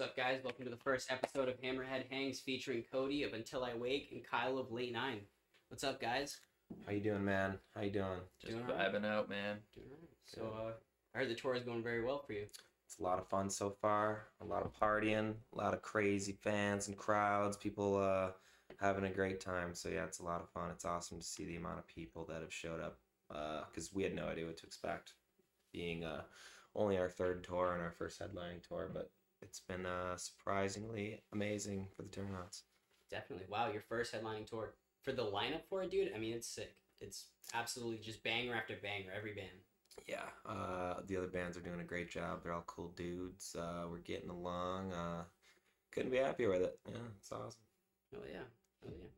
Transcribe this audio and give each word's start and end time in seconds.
What's 0.00 0.12
up, 0.12 0.16
guys? 0.16 0.40
Welcome 0.42 0.64
to 0.64 0.70
the 0.70 0.78
first 0.78 1.12
episode 1.12 1.50
of 1.50 1.60
Hammerhead 1.60 2.08
Hangs 2.08 2.40
featuring 2.40 2.84
Cody 2.90 3.22
of 3.22 3.34
Until 3.34 3.64
I 3.64 3.74
Wake 3.74 4.08
and 4.12 4.24
Kyle 4.24 4.56
of 4.56 4.72
Late 4.72 4.94
Nine. 4.94 5.20
What's 5.68 5.84
up, 5.84 6.00
guys? 6.00 6.38
How 6.86 6.92
you 6.92 7.02
doing, 7.02 7.22
man? 7.22 7.58
How 7.74 7.82
you 7.82 7.90
doing? 7.90 8.20
Just 8.40 8.54
Doing 8.54 8.64
all 8.64 8.76
right. 8.78 8.94
vibing 8.94 9.04
out, 9.04 9.28
man. 9.28 9.58
Doing 9.74 9.88
all 9.90 9.98
right. 10.00 10.10
So, 10.24 10.54
uh, 10.56 10.72
I 11.14 11.18
heard 11.18 11.28
the 11.28 11.34
tour 11.34 11.54
is 11.54 11.64
going 11.64 11.82
very 11.82 12.02
well 12.02 12.18
for 12.26 12.32
you. 12.32 12.46
It's 12.86 12.98
a 12.98 13.02
lot 13.02 13.18
of 13.18 13.28
fun 13.28 13.50
so 13.50 13.76
far. 13.82 14.28
A 14.40 14.44
lot 14.46 14.64
of 14.64 14.72
partying, 14.72 15.34
a 15.52 15.58
lot 15.58 15.74
of 15.74 15.82
crazy 15.82 16.38
fans 16.40 16.88
and 16.88 16.96
crowds. 16.96 17.58
People 17.58 17.98
uh, 17.98 18.30
having 18.80 19.04
a 19.04 19.10
great 19.10 19.38
time. 19.38 19.74
So 19.74 19.90
yeah, 19.90 20.04
it's 20.04 20.20
a 20.20 20.24
lot 20.24 20.40
of 20.40 20.48
fun. 20.48 20.70
It's 20.70 20.86
awesome 20.86 21.18
to 21.18 21.24
see 21.24 21.44
the 21.44 21.56
amount 21.56 21.78
of 21.78 21.86
people 21.86 22.24
that 22.30 22.40
have 22.40 22.54
showed 22.54 22.80
up 22.80 22.96
because 23.70 23.92
we 23.92 24.02
had 24.02 24.14
no 24.14 24.28
idea 24.28 24.46
what 24.46 24.56
to 24.56 24.66
expect. 24.66 25.12
Being 25.74 26.04
uh, 26.04 26.22
only 26.74 26.96
our 26.96 27.10
third 27.10 27.44
tour 27.44 27.74
and 27.74 27.82
our 27.82 27.92
first 27.92 28.18
headlining 28.18 28.66
tour, 28.66 28.90
but 28.90 29.10
it's 29.42 29.60
been 29.60 29.86
uh, 29.86 30.16
surprisingly 30.16 31.22
amazing 31.32 31.88
for 31.96 32.02
the 32.02 32.08
turnouts. 32.08 32.62
Definitely. 33.10 33.46
Wow, 33.48 33.70
your 33.72 33.82
first 33.82 34.14
headlining 34.14 34.46
tour. 34.46 34.74
For 35.02 35.12
the 35.12 35.24
lineup 35.24 35.64
for 35.68 35.82
it, 35.82 35.90
dude, 35.90 36.12
I 36.14 36.18
mean, 36.18 36.34
it's 36.34 36.48
sick. 36.48 36.74
It's 37.00 37.28
absolutely 37.54 37.98
just 37.98 38.22
banger 38.22 38.54
after 38.54 38.76
banger, 38.82 39.10
every 39.16 39.34
band. 39.34 39.48
Yeah, 40.06 40.24
uh, 40.46 41.00
the 41.06 41.16
other 41.16 41.26
bands 41.26 41.56
are 41.56 41.62
doing 41.62 41.80
a 41.80 41.84
great 41.84 42.10
job. 42.10 42.42
They're 42.42 42.52
all 42.52 42.64
cool 42.66 42.92
dudes. 42.96 43.56
Uh, 43.58 43.86
we're 43.90 43.98
getting 43.98 44.30
along. 44.30 44.92
Uh, 44.92 45.24
couldn't 45.92 46.10
be 46.10 46.18
happier 46.18 46.50
with 46.50 46.62
it. 46.62 46.78
Yeah, 46.86 46.98
it's 47.18 47.32
awesome. 47.32 47.60
Oh, 48.14 48.18
yeah. 48.30 48.42
Oh, 48.86 48.92
yeah. 48.96 49.08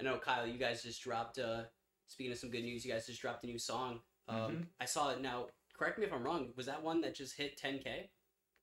I 0.00 0.04
know, 0.04 0.18
Kyle, 0.18 0.46
you 0.46 0.58
guys 0.58 0.82
just 0.82 1.02
dropped, 1.02 1.38
uh, 1.38 1.62
speaking 2.06 2.32
of 2.32 2.38
some 2.38 2.50
good 2.50 2.62
news, 2.62 2.84
you 2.84 2.92
guys 2.92 3.06
just 3.06 3.20
dropped 3.20 3.44
a 3.44 3.46
new 3.46 3.58
song. 3.58 4.00
Um, 4.28 4.36
Mhm. 4.52 4.66
I 4.80 4.84
saw 4.84 5.10
it 5.10 5.20
now. 5.20 5.48
Correct 5.74 5.98
me 5.98 6.06
if 6.06 6.12
I'm 6.12 6.22
wrong. 6.22 6.52
Was 6.56 6.66
that 6.66 6.82
one 6.82 7.00
that 7.00 7.14
just 7.14 7.36
hit 7.36 7.56
10K? 7.56 8.10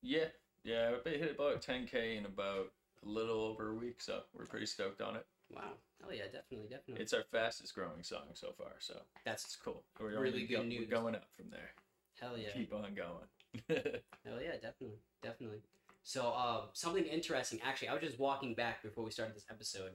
Yeah, 0.02 0.30
yeah. 0.64 0.92
We 1.06 1.12
hit 1.12 1.32
about 1.36 1.62
10k 1.62 2.18
in 2.18 2.26
about 2.26 2.72
a 3.06 3.08
little 3.08 3.42
over 3.42 3.70
a 3.72 3.76
week, 3.76 4.02
so 4.02 4.22
we're 4.34 4.46
pretty 4.46 4.66
stoked 4.66 5.02
on 5.02 5.16
it. 5.16 5.26
Wow. 5.54 5.72
Oh, 6.08 6.12
yeah, 6.12 6.24
definitely, 6.32 6.68
definitely. 6.70 7.02
It's 7.02 7.14
our 7.14 7.24
fastest 7.32 7.74
growing 7.76 8.04
song 8.04 8.26
so 8.34 8.54
far, 8.58 8.74
so 8.80 8.96
That's 9.26 9.44
it's 9.46 9.56
cool. 9.56 9.84
We're 10.00 10.20
Really 10.20 10.46
good 10.46 10.58
go- 10.58 10.64
news. 10.64 10.88
We're 10.90 10.98
going 11.00 11.16
up 11.16 11.26
from 11.36 11.50
there. 11.50 11.72
hell 12.20 12.38
yeah. 12.38 12.50
Keep 12.54 12.74
on 12.74 12.94
going. 12.94 13.28
Oh 14.28 14.38
yeah, 14.40 14.52
definitely, 14.62 15.00
definitely. 15.24 15.62
So, 16.04 16.28
uh, 16.30 16.62
something 16.74 17.04
interesting. 17.06 17.60
Actually, 17.64 17.88
I 17.90 17.94
was 17.94 18.04
just 18.04 18.20
walking 18.20 18.54
back 18.54 18.84
before 18.84 19.04
we 19.04 19.10
started 19.12 19.36
this 19.36 19.46
episode, 19.50 19.92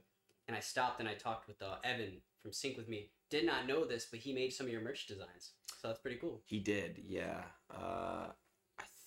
and 0.48 0.57
I 0.57 0.61
stopped 0.61 0.98
and 1.01 1.09
I 1.09 1.15
talked 1.15 1.47
with 1.47 1.62
uh, 1.62 1.77
Evan 1.85 2.20
from 2.42 2.53
Sync 2.53 2.77
with 2.77 2.89
Me. 2.89 3.11
Did 3.31 3.47
not 3.47 3.67
know 3.69 3.85
this, 3.85 4.07
but 4.11 4.19
he 4.20 4.33
made 4.33 4.53
some 4.53 4.67
of 4.67 4.73
your 4.73 4.83
merch 4.83 5.07
designs. 5.07 5.53
So 5.81 5.89
that's 5.89 6.01
pretty 6.01 6.17
cool. 6.17 6.42
He 6.47 6.59
did, 6.59 7.01
yeah. 7.07 7.42
Uh, 7.73 8.27
I 8.29 8.33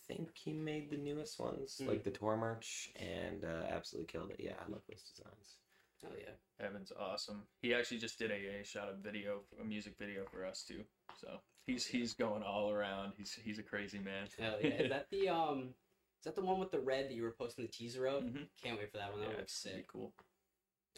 think 0.08 0.30
he 0.38 0.54
made 0.54 0.90
the 0.90 0.98
newest 0.98 1.40
ones, 1.40 1.80
Mm. 1.82 1.88
like 1.88 2.04
the 2.04 2.12
tour 2.12 2.38
merch, 2.38 2.92
and 2.96 3.44
uh, 3.44 3.66
absolutely 3.70 4.08
killed 4.12 4.32
it. 4.32 4.40
Yeah, 4.40 4.56
I 4.66 4.70
love 4.72 4.82
those 4.90 5.04
designs. 5.04 5.58
Oh 6.06 6.14
yeah. 6.18 6.66
Evan's 6.66 6.92
awesome. 6.98 7.44
He 7.62 7.74
actually 7.74 7.98
just 8.00 8.20
did 8.20 8.32
a, 8.32 8.62
a 8.62 8.64
shot 8.64 8.90
of 8.90 8.98
video, 8.98 9.42
a 9.60 9.64
music 9.64 9.96
video 9.98 10.26
for 10.32 10.46
us 10.46 10.64
too. 10.64 10.84
So 11.20 11.40
he's 11.66 11.86
he's 11.86 12.14
going 12.14 12.44
all 12.44 12.72
around. 12.72 13.14
He's 13.18 13.34
he's 13.34 13.60
a 13.60 13.64
crazy 13.64 14.00
man. 14.00 14.28
Hell 14.40 14.58
yeah. 14.62 14.70
Is 14.70 14.90
that 14.90 15.10
the 15.10 15.30
um? 15.42 15.74
Is 16.20 16.24
that 16.26 16.36
the 16.36 16.42
one 16.42 16.60
with 16.60 16.72
the 16.72 16.80
red 16.80 17.06
that 17.10 17.14
you 17.14 17.24
were 17.24 17.32
posting 17.38 17.66
the 17.66 17.72
teaser 17.72 18.06
of? 18.08 18.24
Mhm. 18.24 18.48
Can't 18.62 18.78
wait 18.80 18.92
for 18.92 18.98
that 18.98 19.12
one. 19.12 19.22
That 19.22 19.30
Yeah, 19.30 19.38
looks 19.38 19.44
it's 19.54 19.54
sick. 19.54 19.88
cool. 19.88 20.14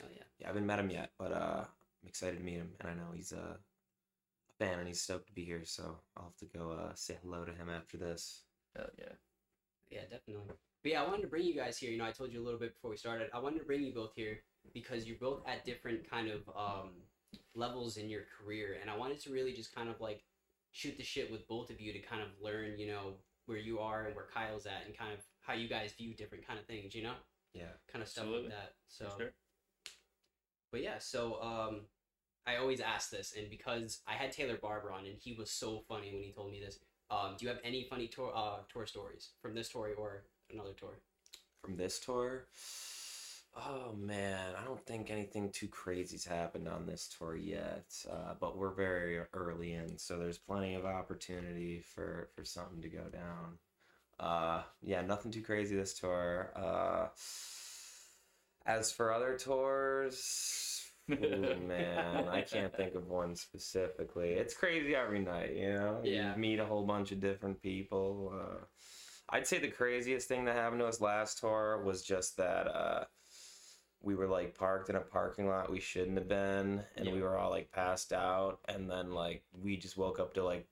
Oh 0.02 0.08
yeah. 0.16 0.24
Yeah, 0.40 0.48
I 0.48 0.50
haven't 0.50 0.66
met 0.66 0.80
him 0.80 0.90
yet, 0.90 1.12
but 1.18 1.32
uh, 1.34 1.66
I'm 2.02 2.08
excited 2.08 2.38
to 2.38 2.44
meet 2.44 2.56
him, 2.56 2.72
and 2.80 2.90
I 2.90 2.94
know 2.94 3.12
he's 3.14 3.34
uh, 3.34 3.58
a 3.58 4.54
fan 4.64 4.80
and 4.80 4.88
he's 4.88 5.02
stoked 5.02 5.28
to 5.28 5.34
be 5.34 5.44
here. 5.46 5.64
So 5.66 6.00
I'll 6.18 6.26
have 6.26 6.38
to 6.38 6.58
go 6.58 6.72
uh, 6.72 6.94
say 6.96 7.18
hello 7.22 7.44
to 7.46 7.54
him 7.54 7.70
after 7.70 7.98
this. 7.98 8.44
Hell 8.76 8.90
yeah. 8.98 9.14
Yeah, 9.90 10.02
definitely. 10.10 10.54
But 10.84 10.92
yeah, 10.92 11.04
I 11.04 11.08
wanted 11.08 11.24
to 11.24 11.28
bring 11.28 11.46
you 11.46 11.56
guys 11.56 11.78
here. 11.78 11.92
You 11.92 11.98
know, 11.98 12.06
I 12.06 12.12
told 12.12 12.32
you 12.32 12.42
a 12.42 12.46
little 12.46 12.60
bit 12.60 12.74
before 12.74 12.92
we 12.92 12.98
started. 12.98 13.30
I 13.34 13.40
wanted 13.40 13.60
to 13.60 13.66
bring 13.66 13.84
you 13.84 13.94
both 13.94 14.14
here 14.16 14.40
because 14.74 15.06
you're 15.06 15.18
both 15.20 15.42
at 15.48 15.66
different 15.66 16.10
kind 16.10 16.30
of 16.30 16.48
um, 16.56 16.92
levels 17.56 17.98
in 17.98 18.10
your 18.10 18.24
career, 18.38 18.78
and 18.80 18.90
I 18.90 18.98
wanted 18.98 19.20
to 19.22 19.32
really 19.32 19.54
just 19.54 19.74
kind 19.74 19.90
of 19.90 20.00
like 20.00 20.24
shoot 20.72 20.98
the 20.98 21.04
shit 21.04 21.32
with 21.32 21.48
both 21.48 21.70
of 21.70 21.82
you 21.82 21.92
to 21.94 22.00
kind 22.00 22.22
of 22.22 22.28
learn, 22.42 22.78
you 22.78 22.88
know, 22.88 23.16
where 23.48 23.58
you 23.58 23.80
are 23.80 24.06
and 24.06 24.16
where 24.16 24.28
Kyle's 24.34 24.66
at, 24.68 24.86
and 24.86 24.98
kind 24.98 25.12
of 25.12 25.20
how 25.42 25.54
you 25.54 25.68
guys 25.68 25.92
view 25.94 26.14
different 26.14 26.46
kind 26.48 26.60
of 26.60 26.66
things. 26.66 26.94
You 26.94 27.04
know, 27.04 27.16
Yeah, 27.54 27.74
kind 27.92 28.04
of 28.04 28.08
stuff 28.08 28.26
Absolutely. 28.26 28.50
like 28.50 28.58
that. 28.58 28.74
So, 28.88 29.10
sure. 29.18 29.32
but 30.72 30.82
yeah, 30.82 31.00
so 31.00 31.42
um, 31.42 31.82
I 32.46 32.58
always 32.58 32.80
ask 32.80 33.10
this, 33.10 33.34
and 33.38 33.50
because 33.50 34.02
I 34.08 34.14
had 34.14 34.32
Taylor 34.32 34.58
Barber 34.62 34.92
on, 34.92 35.06
and 35.06 35.18
he 35.20 35.34
was 35.34 35.52
so 35.52 35.82
funny 35.90 36.14
when 36.14 36.24
he 36.24 36.32
told 36.32 36.52
me 36.52 36.62
this. 36.64 36.80
Um, 37.12 37.36
do 37.38 37.46
you 37.46 37.50
have 37.50 37.60
any 37.64 37.84
funny 37.84 38.08
tour 38.08 38.32
uh, 38.36 38.58
tour 38.72 38.86
stories 38.86 39.30
from 39.42 39.56
this 39.56 39.70
tour 39.70 39.90
or 39.98 40.24
another 40.52 40.74
tour? 40.74 41.00
from 41.62 41.76
this 41.76 42.00
tour. 42.00 42.46
Oh 43.56 43.94
man, 43.98 44.54
I 44.60 44.64
don't 44.64 44.86
think 44.86 45.10
anything 45.10 45.52
too 45.52 45.68
crazy's 45.68 46.24
happened 46.24 46.68
on 46.68 46.86
this 46.86 47.10
tour 47.18 47.36
yet, 47.36 47.86
uh, 48.10 48.36
but 48.40 48.58
we're 48.58 48.74
very 48.74 49.20
early 49.34 49.74
in, 49.74 49.98
so 49.98 50.18
there's 50.18 50.38
plenty 50.38 50.76
of 50.76 50.86
opportunity 50.86 51.82
for 51.82 52.30
for 52.36 52.46
something 52.46 52.82
to 52.82 52.90
go 52.90 53.04
down. 53.12 53.58
Uh, 54.20 54.64
yeah, 54.82 55.02
nothing 55.02 55.32
too 55.32 55.42
crazy 55.42 55.76
this 55.76 55.94
tour. 55.94 56.52
Uh, 56.56 57.08
as 58.66 58.92
for 58.92 59.12
other 59.12 59.38
tours, 59.38 60.18
ooh, 61.12 61.56
man, 61.68 62.28
I 62.28 62.42
can't 62.42 62.76
think 62.76 62.96
of 62.96 63.08
one 63.08 63.36
specifically. 63.36 64.32
It's 64.32 64.54
crazy 64.54 64.96
every 64.96 65.20
night, 65.20 65.56
you 65.56 65.74
know. 65.74 66.02
Yeah. 66.04 66.34
You 66.34 66.40
meet 66.40 66.60
a 66.60 66.66
whole 66.66 66.86
bunch 66.86 67.12
of 67.12 67.20
different 67.20 67.62
people. 67.62 68.34
Uh, 68.36 68.66
I'd 69.30 69.48
say 69.48 69.60
the 69.60 69.68
craziest 69.68 70.28
thing 70.28 70.46
that 70.46 70.56
happened 70.56 70.82
to 70.82 70.88
us 70.88 71.02
last 71.02 71.40
tour 71.40 71.82
was 71.84 72.02
just 72.02 72.38
that 72.38 72.68
uh, 72.68 73.04
we 74.02 74.16
were 74.16 74.28
like 74.28 74.58
parked 74.58 74.90
in 74.90 74.96
a 74.96 75.02
parking 75.02 75.48
lot 75.48 75.72
we 75.72 75.80
shouldn't 75.80 76.18
have 76.18 76.28
been, 76.28 76.84
and 76.96 77.12
we 77.12 77.22
were 77.22 77.38
all 77.38 77.50
like 77.52 77.72
passed 77.72 78.14
out, 78.14 78.60
and 78.68 78.90
then 78.90 79.12
like 79.12 79.44
we 79.62 79.78
just 79.78 79.98
woke 79.98 80.20
up 80.20 80.34
to 80.34 80.44
like 80.44 80.68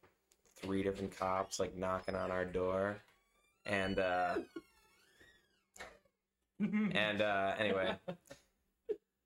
three 0.56 0.82
different 0.82 1.18
cops 1.18 1.60
like 1.60 1.76
knocking 1.76 2.16
on 2.16 2.32
our 2.32 2.46
door, 2.46 2.98
and 3.66 4.00
uh, 4.00 4.36
and 6.60 7.22
uh, 7.22 7.54
anyway, 7.60 7.96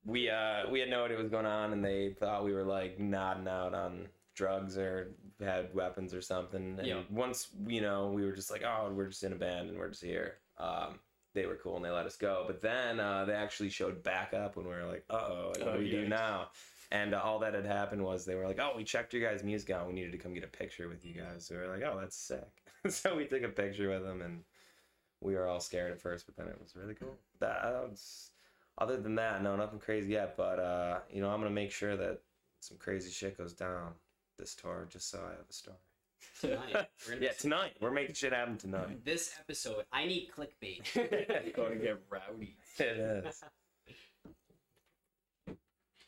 we 0.05 0.29
uh 0.29 0.69
we 0.69 0.79
had 0.79 0.89
no 0.89 1.05
idea 1.05 1.17
what 1.17 1.23
was 1.23 1.31
going 1.31 1.45
on, 1.45 1.73
and 1.73 1.83
they 1.83 2.11
thought 2.19 2.43
we 2.43 2.53
were 2.53 2.63
like 2.63 2.99
nodding 2.99 3.47
out 3.47 3.73
on 3.73 4.07
drugs 4.33 4.77
or 4.77 5.11
had 5.39 5.73
weapons 5.73 6.13
or 6.13 6.21
something. 6.21 6.77
And 6.79 6.87
Yeah. 6.87 7.01
once 7.09 7.49
you 7.67 7.81
know, 7.81 8.07
we 8.11 8.25
were 8.25 8.31
just 8.31 8.49
like, 8.51 8.63
oh, 8.63 8.91
we're 8.93 9.07
just 9.07 9.23
in 9.23 9.33
a 9.33 9.35
band 9.35 9.69
and 9.69 9.77
we're 9.77 9.89
just 9.89 10.03
here. 10.03 10.37
Um, 10.57 10.99
they 11.33 11.45
were 11.45 11.55
cool 11.55 11.75
and 11.75 11.85
they 11.85 11.89
let 11.89 12.05
us 12.05 12.17
go. 12.17 12.43
But 12.47 12.61
then 12.61 12.99
uh, 12.99 13.25
they 13.25 13.33
actually 13.33 13.69
showed 13.69 14.03
back 14.03 14.33
up 14.33 14.55
when 14.55 14.65
we 14.65 14.71
were 14.73 14.85
like, 14.85 15.03
uh 15.09 15.15
oh, 15.15 15.47
what 15.49 15.59
do 15.59 15.69
Oh, 15.69 15.77
we 15.77 15.89
do 15.89 16.07
now? 16.07 16.49
And 16.91 17.13
uh, 17.13 17.21
all 17.23 17.39
that 17.39 17.53
had 17.53 17.65
happened 17.65 18.03
was 18.03 18.25
they 18.25 18.35
were 18.35 18.45
like, 18.45 18.59
oh, 18.59 18.73
we 18.75 18.83
checked 18.83 19.13
your 19.13 19.21
guys' 19.21 19.43
music 19.43 19.69
out. 19.69 19.87
We 19.87 19.93
needed 19.93 20.11
to 20.11 20.17
come 20.17 20.33
get 20.33 20.43
a 20.43 20.47
picture 20.47 20.89
with 20.89 21.05
you 21.05 21.13
guys. 21.13 21.45
So 21.45 21.55
we 21.55 21.61
were 21.61 21.67
like, 21.73 21.83
oh, 21.83 21.97
that's 21.99 22.17
sick. 22.17 22.49
so 22.89 23.15
we 23.15 23.25
took 23.25 23.43
a 23.43 23.49
picture 23.49 23.89
with 23.89 24.03
them 24.03 24.21
and 24.21 24.43
we 25.21 25.35
were 25.35 25.47
all 25.47 25.59
scared 25.61 25.91
at 25.91 26.01
first, 26.01 26.25
but 26.25 26.35
then 26.35 26.47
it 26.47 26.59
was 26.61 26.75
really 26.75 26.95
cool. 26.95 27.15
That 27.39 27.63
was, 27.63 28.31
other 28.77 28.97
than 28.97 29.15
that, 29.15 29.43
no, 29.43 29.55
nothing 29.55 29.79
crazy 29.79 30.13
yet. 30.13 30.35
But 30.37 30.59
uh, 30.59 30.99
you 31.11 31.21
know, 31.21 31.29
I'm 31.29 31.39
gonna 31.39 31.49
make 31.51 31.71
sure 31.71 31.95
that 31.95 32.19
some 32.61 32.77
crazy 32.77 33.11
shit 33.11 33.37
goes 33.37 33.53
down 33.53 33.93
this 34.37 34.55
tour, 34.55 34.87
just 34.89 35.09
so 35.09 35.19
I 35.19 35.31
have 35.31 35.49
a 35.49 35.53
story. 35.53 35.77
Tonight, 36.39 36.87
we're 37.07 37.15
Yeah, 37.15 37.31
tonight 37.33 37.73
we're 37.79 37.91
making 37.91 38.15
shit 38.15 38.33
happen 38.33 38.57
tonight. 38.57 39.03
this 39.05 39.33
episode, 39.39 39.85
I 39.91 40.05
need 40.05 40.29
clickbait. 40.35 40.81
It's 40.95 41.55
going 41.55 41.79
to 41.79 41.83
get 41.83 42.01
rowdy. 42.09 42.57
it 42.79 42.97
is. 42.97 43.43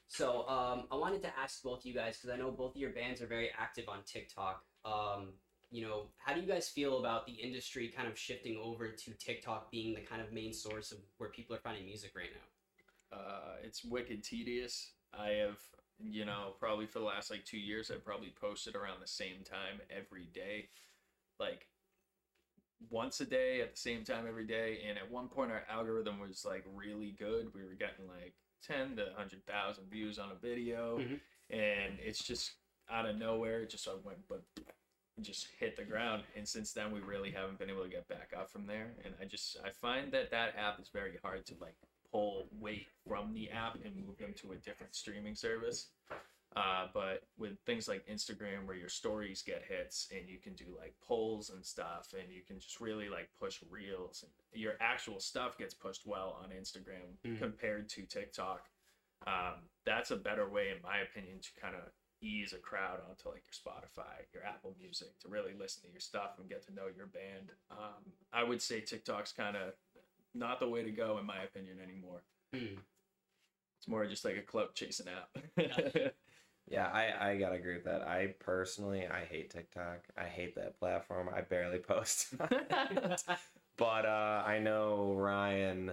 So, 0.07 0.47
um, 0.47 0.83
I 0.91 0.95
wanted 0.95 1.23
to 1.23 1.31
ask 1.41 1.63
both 1.63 1.79
of 1.79 1.85
you 1.87 1.93
guys 1.95 2.17
because 2.17 2.29
I 2.29 2.37
know 2.37 2.51
both 2.51 2.75
of 2.75 2.77
your 2.79 2.91
bands 2.91 3.19
are 3.19 3.25
very 3.25 3.49
active 3.57 3.89
on 3.89 4.03
TikTok. 4.05 4.61
Um, 4.85 5.29
you 5.71 5.81
know, 5.81 6.03
how 6.23 6.35
do 6.35 6.39
you 6.39 6.45
guys 6.45 6.69
feel 6.69 6.99
about 6.99 7.25
the 7.25 7.33
industry 7.33 7.87
kind 7.87 8.07
of 8.07 8.15
shifting 8.15 8.55
over 8.63 8.89
to 8.89 9.13
TikTok 9.15 9.71
being 9.71 9.95
the 9.95 10.01
kind 10.01 10.21
of 10.21 10.31
main 10.31 10.53
source 10.53 10.91
of 10.91 10.99
where 11.17 11.31
people 11.31 11.55
are 11.55 11.59
finding 11.63 11.85
music 11.85 12.11
right 12.15 12.29
now? 12.31 12.52
Uh, 13.13 13.55
it's 13.63 13.83
wicked 13.83 14.23
tedious. 14.23 14.91
I 15.13 15.29
have, 15.29 15.59
you 16.03 16.25
know, 16.25 16.53
probably 16.59 16.87
for 16.87 16.99
the 16.99 17.05
last 17.05 17.29
like 17.29 17.45
two 17.45 17.57
years, 17.59 17.91
I've 17.91 18.03
probably 18.03 18.33
posted 18.39 18.75
around 18.75 19.01
the 19.01 19.07
same 19.07 19.43
time 19.43 19.79
every 19.89 20.25
day, 20.33 20.69
like 21.39 21.67
once 22.89 23.21
a 23.21 23.25
day 23.25 23.61
at 23.61 23.71
the 23.71 23.79
same 23.79 24.03
time 24.03 24.25
every 24.27 24.45
day. 24.45 24.79
And 24.87 24.97
at 24.97 25.11
one 25.11 25.27
point, 25.27 25.51
our 25.51 25.63
algorithm 25.69 26.19
was 26.19 26.45
like 26.45 26.65
really 26.73 27.11
good. 27.11 27.53
We 27.53 27.63
were 27.63 27.75
getting 27.75 28.07
like 28.07 28.33
10 28.63 28.97
to 28.97 29.03
100,000 29.05 29.89
views 29.89 30.17
on 30.19 30.31
a 30.31 30.35
video. 30.35 30.97
Mhm. 30.99 31.19
And 31.49 31.99
it's 31.99 32.23
just 32.23 32.53
out 32.89 33.05
of 33.05 33.17
nowhere, 33.17 33.61
it 33.61 33.69
just 33.69 33.87
of 33.87 34.03
went, 34.03 34.27
but 34.27 34.43
just 35.21 35.47
hit 35.59 35.75
the 35.75 35.83
ground. 35.83 36.23
And 36.35 36.47
since 36.47 36.73
then, 36.73 36.91
we 36.91 36.99
really 36.99 37.31
haven't 37.31 37.59
been 37.59 37.69
able 37.69 37.83
to 37.83 37.89
get 37.89 38.07
back 38.07 38.33
up 38.35 38.49
from 38.49 38.65
there. 38.65 38.95
And 39.05 39.13
I 39.21 39.25
just, 39.25 39.57
I 39.63 39.69
find 39.69 40.11
that 40.11 40.31
that 40.31 40.55
app 40.57 40.79
is 40.79 40.89
very 40.89 41.17
hard 41.23 41.45
to 41.47 41.55
like 41.61 41.75
pull 42.13 42.47
weight 42.59 42.87
from 43.07 43.33
the 43.33 43.49
app 43.49 43.75
and 43.83 43.95
move 43.95 44.17
them 44.19 44.33
to 44.37 44.51
a 44.51 44.55
different 44.55 44.95
streaming 44.95 45.35
service. 45.35 45.87
Uh, 46.55 46.85
but 46.93 47.23
with 47.39 47.57
things 47.65 47.87
like 47.87 48.05
Instagram, 48.07 48.67
where 48.67 48.75
your 48.75 48.87
stories 48.87 49.41
get 49.41 49.63
hits 49.67 50.07
and 50.15 50.29
you 50.29 50.37
can 50.37 50.53
do 50.53 50.65
like 50.77 50.93
polls 51.01 51.49
and 51.49 51.65
stuff, 51.65 52.13
and 52.13 52.31
you 52.31 52.41
can 52.45 52.59
just 52.59 52.79
really 52.79 53.09
like 53.09 53.27
push 53.39 53.59
reels, 53.71 54.23
and 54.23 54.61
your 54.61 54.73
actual 54.79 55.19
stuff 55.19 55.57
gets 55.57 55.73
pushed 55.73 56.05
well 56.05 56.37
on 56.43 56.51
Instagram 56.51 57.17
Mhm. 57.25 57.39
compared 57.39 57.89
to 57.89 58.03
TikTok. 58.05 58.69
Um, 59.25 59.67
that's 59.83 60.11
a 60.11 60.15
better 60.17 60.47
way, 60.47 60.69
in 60.69 60.79
my 60.83 60.99
opinion, 60.99 61.39
to 61.39 61.49
kind 61.59 61.75
of 61.75 61.91
ease 62.21 62.53
a 62.53 62.59
crowd 62.59 63.01
onto 63.09 63.29
like 63.29 63.43
your 63.47 63.53
Spotify, 63.53 64.31
your 64.31 64.43
Apple 64.45 64.75
Music, 64.77 65.17
to 65.21 65.29
really 65.29 65.53
listen 65.53 65.81
to 65.83 65.89
your 65.89 65.99
stuff 66.01 66.37
and 66.37 66.47
get 66.47 66.61
to 66.67 66.73
know 66.73 66.87
your 66.87 67.07
band. 67.07 67.51
Um, 67.71 68.13
I 68.31 68.43
would 68.43 68.61
say 68.61 68.79
TikTok's 68.79 69.33
kind 69.33 69.57
of 69.57 69.73
not 70.33 70.59
the 70.59 70.69
way 70.69 70.83
to 70.83 70.91
go, 70.91 71.17
in 71.17 71.25
my 71.25 71.43
opinion, 71.43 71.77
anymore. 71.83 72.23
Hmm. 72.53 72.79
It's 73.79 73.87
more 73.87 74.05
just 74.05 74.25
like 74.25 74.37
a 74.37 74.41
clout 74.41 74.75
chasing 74.75 75.07
app. 75.07 76.13
Yeah, 76.69 76.87
I, 76.87 77.31
I 77.31 77.37
gotta 77.37 77.55
agree 77.55 77.75
with 77.75 77.83
that. 77.85 78.01
I 78.07 78.35
personally 78.39 79.05
I 79.05 79.25
hate 79.25 79.49
TikTok. 79.49 79.99
I 80.17 80.23
hate 80.23 80.55
that 80.55 80.79
platform. 80.79 81.29
I 81.33 81.41
barely 81.41 81.79
post. 81.79 82.35
but 83.77 84.05
uh, 84.05 84.43
I 84.45 84.59
know 84.59 85.13
Ryan 85.13 85.91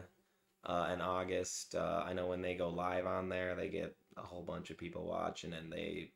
uh, 0.64 0.88
and 0.90 1.02
August. 1.02 1.74
Uh, 1.74 2.04
I 2.06 2.12
know 2.12 2.28
when 2.28 2.40
they 2.40 2.54
go 2.54 2.68
live 2.68 3.06
on 3.06 3.28
there, 3.28 3.54
they 3.56 3.68
get 3.68 3.96
a 4.16 4.22
whole 4.22 4.42
bunch 4.42 4.70
of 4.70 4.78
people 4.78 5.06
watching, 5.06 5.52
and 5.52 5.72
they 5.72 6.12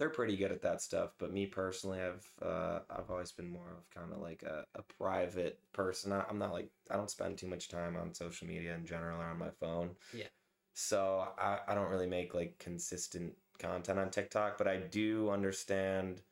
they're 0.00 0.08
pretty 0.08 0.34
good 0.34 0.50
at 0.50 0.62
that 0.62 0.80
stuff. 0.80 1.10
But 1.18 1.30
me 1.32 1.44
personally, 1.46 2.00
I've 2.00 2.26
uh, 2.42 2.80
I've 2.90 3.10
always 3.10 3.32
been 3.32 3.50
more 3.50 3.68
of 3.70 3.90
kind 3.90 4.12
of 4.14 4.20
like 4.20 4.42
a, 4.42 4.64
a 4.74 4.82
private 4.82 5.60
person. 5.74 6.10
I, 6.10 6.24
I'm 6.28 6.38
not 6.38 6.52
like 6.52 6.70
I 6.90 6.96
don't 6.96 7.10
spend 7.10 7.36
too 7.36 7.46
much 7.46 7.68
time 7.68 7.96
on 7.96 8.14
social 8.14 8.48
media 8.48 8.74
in 8.74 8.86
general 8.86 9.20
or 9.20 9.26
on 9.26 9.38
my 9.38 9.50
phone. 9.50 9.90
Yeah. 10.10 10.28
So 10.72 11.28
I, 11.38 11.60
I 11.68 11.74
don't 11.74 11.90
really 11.90 12.06
make 12.06 12.34
like 12.34 12.58
consistent 12.58 13.34
content 13.58 13.98
on 13.98 14.10
TikTok, 14.10 14.56
but 14.56 14.66
I 14.66 14.78
do 14.78 15.28
understand 15.30 16.22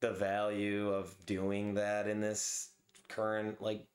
the 0.00 0.12
value 0.12 0.90
of 0.90 1.16
doing 1.24 1.72
that 1.74 2.06
in 2.06 2.20
this 2.20 2.68
current 3.08 3.62
like 3.62 3.86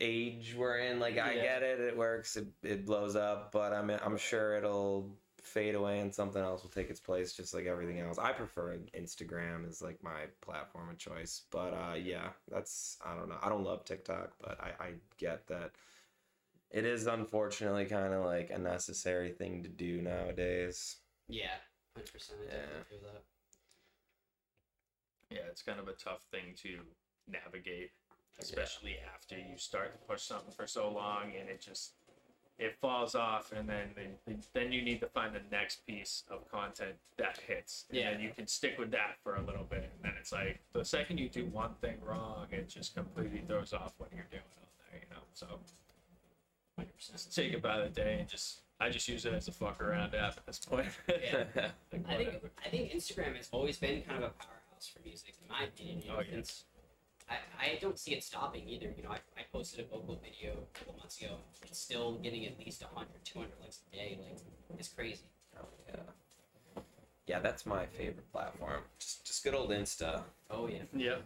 age 0.00 0.54
we're 0.54 0.78
in. 0.78 1.00
Like 1.00 1.18
I 1.18 1.34
Yeah. 1.34 1.42
get 1.42 1.62
it, 1.62 1.80
it 1.80 1.96
works, 1.96 2.36
it, 2.36 2.48
it 2.62 2.84
blows 2.84 3.16
up, 3.16 3.52
but 3.52 3.72
I'm 3.72 3.88
I'm 3.90 4.18
sure 4.18 4.54
it'll 4.54 5.16
fade 5.48 5.74
away 5.74 6.00
and 6.00 6.14
something 6.14 6.42
else 6.42 6.62
will 6.62 6.70
take 6.70 6.90
its 6.90 7.00
place 7.00 7.32
just 7.32 7.54
like 7.54 7.66
everything 7.66 7.98
else. 8.00 8.18
I 8.18 8.32
prefer 8.32 8.78
Instagram 8.96 9.68
is 9.68 9.82
like 9.82 10.02
my 10.02 10.26
platform 10.40 10.90
of 10.90 10.98
choice. 10.98 11.42
But 11.50 11.72
uh 11.72 11.94
yeah, 11.94 12.30
that's 12.50 12.98
I 13.04 13.14
don't 13.16 13.28
know. 13.28 13.38
I 13.42 13.48
don't 13.48 13.64
love 13.64 13.84
TikTok, 13.84 14.32
but 14.40 14.58
I, 14.60 14.84
I 14.84 14.92
get 15.18 15.46
that 15.48 15.72
it 16.70 16.84
is 16.84 17.06
unfortunately 17.06 17.86
kind 17.86 18.12
of 18.12 18.24
like 18.24 18.50
a 18.50 18.58
necessary 18.58 19.32
thing 19.32 19.62
to 19.62 19.68
do 19.68 20.02
nowadays. 20.02 20.96
Yeah, 21.28 21.56
hundred 21.94 22.12
percent. 22.12 22.40
I 22.42 22.46
Yeah. 22.46 22.60
definitely 22.60 22.98
that. 23.12 23.22
yeah, 25.30 25.46
it's 25.50 25.62
kind 25.62 25.80
of 25.80 25.88
a 25.88 25.92
tough 25.92 26.22
thing 26.30 26.54
to 26.62 26.80
navigate, 27.26 27.90
especially 28.40 28.96
after 29.14 29.36
you 29.36 29.56
start 29.58 29.92
to 29.92 30.06
push 30.06 30.22
something 30.22 30.52
for 30.52 30.66
so 30.66 30.90
long 30.90 31.32
and 31.38 31.48
it 31.48 31.60
just 31.60 31.92
it 32.58 32.76
falls 32.80 33.14
off, 33.14 33.52
and 33.52 33.68
then 33.68 33.90
then, 33.94 34.42
then 34.52 34.72
you 34.72 34.82
need 34.82 35.00
to 35.00 35.06
find 35.06 35.34
the 35.34 35.40
next 35.50 35.86
piece 35.86 36.24
of 36.30 36.48
content 36.50 36.96
that 37.16 37.38
hits, 37.46 37.84
and 37.88 37.98
Yeah. 37.98 38.10
then 38.12 38.20
you 38.20 38.30
can 38.30 38.46
stick 38.46 38.78
with 38.78 38.90
that 38.92 39.16
for 39.22 39.36
a 39.36 39.42
little 39.42 39.64
bit, 39.64 39.90
and 39.94 40.02
then 40.04 40.14
it's 40.18 40.32
like 40.32 40.60
the 40.72 40.84
second 40.84 41.18
you 41.18 41.28
do 41.28 41.46
one 41.46 41.74
thing 41.80 41.98
wrong, 42.02 42.46
it 42.50 42.68
just 42.68 42.94
completely 42.94 43.42
throws 43.46 43.72
off 43.72 43.92
what 43.98 44.10
you're 44.12 44.26
doing 44.30 44.42
on 44.60 44.66
there, 44.90 45.00
you 45.00 45.08
know. 45.10 45.22
So 45.34 45.46
just 46.98 47.34
take 47.34 47.52
it 47.52 47.62
by 47.62 47.78
the 47.80 47.88
day 47.88 48.18
and 48.20 48.28
just 48.28 48.60
I 48.80 48.90
just 48.90 49.08
use 49.08 49.24
it 49.26 49.32
as 49.34 49.48
a 49.48 49.52
fuck 49.52 49.80
around 49.80 50.14
app 50.14 50.36
at 50.36 50.46
this 50.46 50.58
point. 50.60 50.88
Yeah. 51.08 51.44
Like, 51.92 52.04
I 52.08 52.16
think. 52.16 52.30
I 52.64 52.68
think 52.68 52.92
Instagram 52.92 53.34
has 53.36 53.48
always 53.50 53.76
been 53.76 54.02
kind 54.02 54.22
of 54.22 54.30
a 54.30 54.34
powerhouse 54.34 54.86
for 54.86 55.00
music, 55.04 55.34
in 55.42 55.48
my 55.48 55.64
opinion. 55.64 56.02
You 56.02 56.08
know, 56.10 56.16
Oh, 56.18 56.20
yeah. 56.20 56.36
It's, 57.30 57.38
I, 57.60 57.64
I 57.64 57.78
don't 57.80 57.98
see 57.98 58.12
it 58.12 58.22
stopping 58.22 58.68
either. 58.68 58.92
You 58.96 59.02
know, 59.02 59.10
I, 59.10 59.18
I 59.36 59.42
posted 59.52 59.80
a 59.80 59.88
vocal 59.88 60.20
video 60.22 60.52
a 60.52 60.78
couple 60.78 60.94
months 60.98 61.20
ago. 61.20 61.36
It's 61.64 61.78
still 61.78 62.14
getting 62.22 62.46
at 62.46 62.58
least 62.58 62.82
100, 62.82 63.08
200 63.24 63.50
likes 63.60 63.80
a 63.92 63.96
day. 63.96 64.18
Like, 64.20 64.38
it's 64.78 64.88
crazy. 64.88 65.24
Oh, 65.58 65.66
yeah. 65.88 66.00
Yeah, 67.28 67.40
that's 67.40 67.66
my 67.66 67.84
favorite 67.84 68.30
platform. 68.32 68.82
Just 68.98 69.26
just 69.26 69.44
good 69.44 69.54
old 69.54 69.68
Insta. 69.68 70.22
Oh 70.50 70.66
yeah. 70.66 70.78
Yeah. 70.94 71.16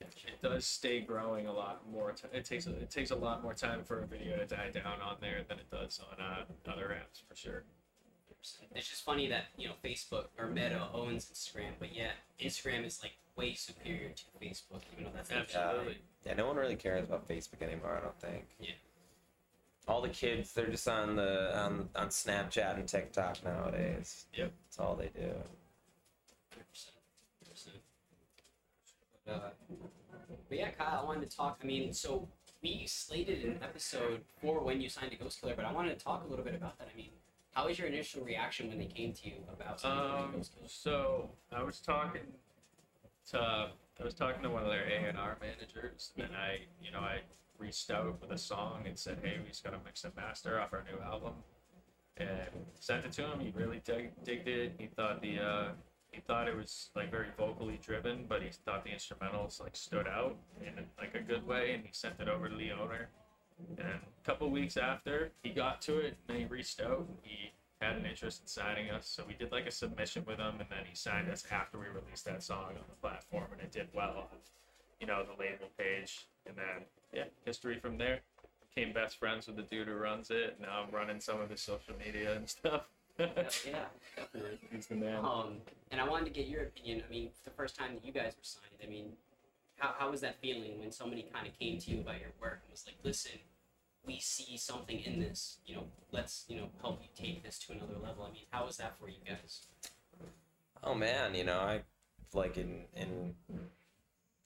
It 0.00 0.40
does 0.40 0.64
stay 0.64 1.00
growing 1.00 1.48
a 1.48 1.52
lot 1.52 1.82
more. 1.90 2.12
T- 2.12 2.28
it 2.32 2.44
takes 2.44 2.68
a, 2.68 2.70
it 2.70 2.90
takes 2.90 3.10
a 3.10 3.16
lot 3.16 3.42
more 3.42 3.54
time 3.54 3.82
for 3.84 4.00
a 4.00 4.06
video 4.06 4.36
to 4.36 4.46
die 4.46 4.70
down 4.72 5.00
on 5.00 5.16
there 5.20 5.40
than 5.48 5.58
it 5.58 5.68
does 5.70 6.00
on 6.12 6.24
uh, 6.24 6.72
other 6.72 6.96
apps 6.96 7.22
for 7.28 7.34
sure. 7.34 7.64
It's 8.74 8.88
just 8.88 9.04
funny 9.04 9.26
that 9.28 9.46
you 9.56 9.66
know 9.66 9.74
Facebook 9.84 10.26
or 10.38 10.46
Meta 10.46 10.86
owns 10.94 11.24
Instagram, 11.26 11.72
but 11.80 11.94
yet 11.94 12.12
Instagram 12.40 12.86
is 12.86 13.00
like 13.02 13.14
way 13.36 13.54
superior 13.54 14.10
to 14.10 14.24
Facebook, 14.42 14.80
even 14.92 15.04
though 15.04 15.10
that's 15.14 15.30
not 15.30 15.40
Absolutely. 15.40 15.98
Yeah, 16.24 16.34
no 16.34 16.46
one 16.46 16.56
really 16.56 16.76
cares 16.76 17.04
about 17.04 17.28
Facebook 17.28 17.62
anymore. 17.62 17.96
I 17.98 18.00
don't 18.04 18.20
think. 18.20 18.46
Yeah. 18.60 18.70
All 19.88 20.02
the 20.02 20.08
kids, 20.08 20.52
they're 20.52 20.68
just 20.68 20.88
on 20.88 21.14
the 21.16 21.56
on 21.56 21.88
on 21.94 22.08
Snapchat 22.08 22.76
and 22.76 22.88
TikTok 22.88 23.44
nowadays. 23.44 24.26
Yep. 24.34 24.52
That's 24.64 24.78
all 24.80 24.96
they 24.96 25.10
do. 25.14 25.28
100%. 26.52 26.90
100%. 27.48 27.68
But, 29.24 29.32
uh, 29.32 29.38
but 30.48 30.58
yeah, 30.58 30.70
Kyle, 30.70 31.00
I 31.02 31.04
wanted 31.04 31.30
to 31.30 31.36
talk. 31.36 31.60
I 31.62 31.66
mean, 31.66 31.92
so 31.92 32.26
we 32.62 32.84
slated 32.86 33.44
an 33.44 33.58
episode 33.62 34.22
for 34.40 34.60
when 34.64 34.80
you 34.80 34.88
signed 34.88 35.12
a 35.12 35.16
Ghost 35.16 35.40
Killer, 35.40 35.54
but 35.54 35.64
I 35.64 35.72
wanted 35.72 35.96
to 35.98 36.04
talk 36.04 36.24
a 36.24 36.28
little 36.28 36.44
bit 36.44 36.54
about 36.54 36.78
that. 36.78 36.88
I 36.92 36.96
mean, 36.96 37.10
how 37.52 37.66
was 37.66 37.78
your 37.78 37.86
initial 37.88 38.24
reaction 38.24 38.68
when 38.68 38.78
they 38.78 38.86
came 38.86 39.12
to 39.12 39.26
you 39.28 39.34
about 39.52 39.84
Um, 39.84 40.32
Ghost 40.34 40.52
Killer? 40.56 40.68
so 40.68 41.30
I 41.52 41.62
was 41.62 41.78
talking 41.80 42.22
to 43.30 43.70
I 43.98 44.04
was 44.04 44.14
talking 44.14 44.42
to 44.42 44.50
one 44.50 44.62
of 44.62 44.68
their 44.68 44.84
A 44.84 45.08
and 45.08 45.18
R 45.18 45.38
managers, 45.40 46.12
and 46.18 46.28
I, 46.36 46.60
you 46.82 46.90
know, 46.90 47.00
I 47.00 47.20
reached 47.58 47.90
out 47.90 48.20
with 48.20 48.30
a 48.30 48.38
song 48.38 48.84
and 48.86 48.98
said, 48.98 49.18
"Hey, 49.22 49.38
we 49.42 49.48
just 49.48 49.64
got 49.64 49.70
to 49.70 49.78
mix 49.84 50.04
and 50.04 50.14
master 50.14 50.60
off 50.60 50.72
our 50.74 50.84
new 50.90 51.02
album," 51.02 51.32
and 52.18 52.66
sent 52.78 53.06
it 53.06 53.12
to 53.12 53.22
him. 53.22 53.40
He 53.40 53.52
really 53.56 53.80
dig, 53.84 54.10
digged 54.22 54.48
it. 54.48 54.74
He 54.78 54.86
thought 54.86 55.22
the 55.22 55.38
uh, 55.38 55.68
he 56.12 56.20
thought 56.20 56.46
it 56.46 56.56
was 56.56 56.90
like 56.94 57.10
very 57.10 57.28
vocally 57.38 57.80
driven, 57.82 58.26
but 58.28 58.42
he 58.42 58.50
thought 58.50 58.84
the 58.84 58.90
instrumentals 58.90 59.60
like 59.60 59.76
stood 59.76 60.06
out 60.06 60.36
in 60.60 60.72
like 60.98 61.14
a 61.14 61.20
good 61.20 61.46
way, 61.46 61.72
and 61.72 61.84
he 61.84 61.90
sent 61.92 62.20
it 62.20 62.28
over 62.28 62.48
to 62.48 62.56
the 62.56 62.72
owner. 62.72 63.08
And 63.78 63.88
a 63.88 64.26
couple 64.26 64.50
weeks 64.50 64.76
after 64.76 65.30
he 65.42 65.50
got 65.50 65.80
to 65.82 65.98
it, 65.98 66.18
and 66.28 66.36
he 66.36 66.44
reached 66.44 66.82
out. 66.82 67.06
And 67.08 67.16
he 67.22 67.52
had 67.80 67.96
an 67.96 68.06
interest 68.06 68.42
in 68.42 68.46
signing 68.46 68.90
us, 68.90 69.06
so 69.06 69.22
we 69.26 69.34
did 69.34 69.52
like 69.52 69.66
a 69.66 69.70
submission 69.70 70.24
with 70.26 70.38
him, 70.38 70.54
and 70.60 70.68
then 70.70 70.84
he 70.88 70.94
signed 70.94 71.30
us 71.30 71.44
after 71.50 71.78
we 71.78 71.86
released 71.86 72.24
that 72.24 72.42
song 72.42 72.70
on 72.70 72.84
the 72.88 72.96
platform, 73.00 73.46
and 73.52 73.60
it 73.60 73.72
did 73.72 73.88
well 73.94 74.28
on, 74.30 74.38
you 75.00 75.06
know, 75.06 75.24
the 75.24 75.38
label 75.38 75.68
page. 75.78 76.26
And 76.46 76.56
then 76.56 76.86
yeah, 77.12 77.24
history 77.44 77.78
from 77.78 77.98
there. 77.98 78.20
Became 78.74 78.92
best 78.92 79.18
friends 79.18 79.46
with 79.46 79.56
the 79.56 79.62
dude 79.62 79.88
who 79.88 79.94
runs 79.94 80.30
it. 80.30 80.58
Now 80.60 80.84
I'm 80.86 80.94
running 80.94 81.20
some 81.20 81.40
of 81.40 81.50
his 81.50 81.60
social 81.60 81.94
media 81.98 82.36
and 82.36 82.48
stuff. 82.48 82.82
yeah, 83.18 83.86
definitely. 84.14 84.58
He's 84.70 84.86
the 84.86 84.96
man. 84.96 85.24
Um, 85.24 85.56
and 85.90 86.00
I 86.00 86.08
wanted 86.08 86.26
to 86.26 86.30
get 86.30 86.46
your 86.46 86.64
opinion. 86.64 87.02
I 87.06 87.10
mean, 87.10 87.30
the 87.44 87.50
first 87.50 87.76
time 87.76 87.94
that 87.94 88.04
you 88.04 88.12
guys 88.12 88.32
were 88.36 88.44
signed, 88.44 88.76
I 88.82 88.86
mean, 88.86 89.12
how, 89.76 89.94
how 89.98 90.10
was 90.10 90.20
that 90.20 90.36
feeling 90.40 90.78
when 90.78 90.92
somebody 90.92 91.26
kind 91.32 91.46
of 91.46 91.58
came 91.58 91.78
to 91.78 91.90
you 91.90 92.00
about 92.00 92.20
your 92.20 92.30
work 92.40 92.60
and 92.64 92.70
was 92.70 92.84
like, 92.86 92.96
listen, 93.02 93.32
we 94.06 94.20
see 94.20 94.56
something 94.56 95.00
in 95.00 95.18
this, 95.20 95.58
you 95.66 95.74
know, 95.74 95.84
let's, 96.12 96.44
you 96.48 96.56
know, 96.56 96.68
help 96.80 97.02
you 97.02 97.08
take 97.14 97.42
this 97.42 97.58
to 97.60 97.72
another 97.72 97.98
level. 98.02 98.24
I 98.24 98.32
mean, 98.32 98.44
how 98.50 98.64
was 98.66 98.76
that 98.76 98.98
for 98.98 99.08
you 99.08 99.16
guys? 99.26 99.66
Oh 100.82 100.94
man, 100.94 101.34
you 101.34 101.44
know, 101.44 101.58
I 101.58 101.82
like 102.32 102.56
in 102.56 102.84
in 102.94 103.34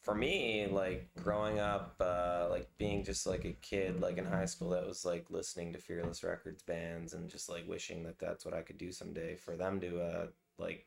for 0.02 0.14
me, 0.14 0.66
like 0.66 1.08
growing 1.22 1.58
up, 1.58 1.94
uh, 2.00 2.46
like 2.48 2.68
being 2.78 3.04
just 3.04 3.26
like 3.26 3.44
a 3.44 3.52
kid, 3.52 4.00
like 4.00 4.16
in 4.16 4.24
high 4.24 4.46
school, 4.46 4.70
that 4.70 4.86
was 4.86 5.04
like 5.04 5.26
listening 5.28 5.72
to 5.74 5.78
Fearless 5.78 6.24
Records 6.24 6.62
bands 6.62 7.12
and 7.12 7.28
just 7.28 7.50
like 7.50 7.68
wishing 7.68 8.02
that 8.04 8.18
that's 8.18 8.44
what 8.44 8.54
I 8.54 8.62
could 8.62 8.78
do 8.78 8.92
someday. 8.92 9.36
For 9.36 9.56
them 9.56 9.78
to 9.80 10.00
uh, 10.00 10.26
like 10.58 10.86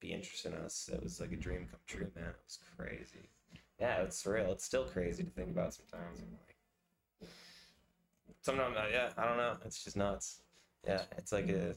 be 0.00 0.12
interested 0.12 0.52
in 0.52 0.58
us, 0.58 0.90
it 0.92 1.02
was 1.02 1.20
like 1.20 1.32
a 1.32 1.36
dream 1.36 1.68
come 1.70 1.80
true, 1.86 2.10
man. 2.16 2.30
It 2.30 2.36
was 2.44 2.58
crazy. 2.76 3.28
Yeah, 3.78 4.02
it's 4.02 4.22
surreal. 4.22 4.50
It's 4.50 4.64
still 4.64 4.84
crazy 4.84 5.22
to 5.22 5.30
think 5.30 5.50
about 5.50 5.72
sometimes. 5.74 6.20
I'm 8.48 8.56
like, 8.58 8.74
sometimes, 8.74 8.76
uh, 8.76 8.88
yeah, 8.92 9.10
I 9.16 9.26
don't 9.26 9.36
know. 9.36 9.56
It's 9.64 9.82
just 9.82 9.96
nuts. 9.96 10.42
Yeah, 10.86 11.02
it's 11.16 11.32
like 11.32 11.48
a, 11.48 11.74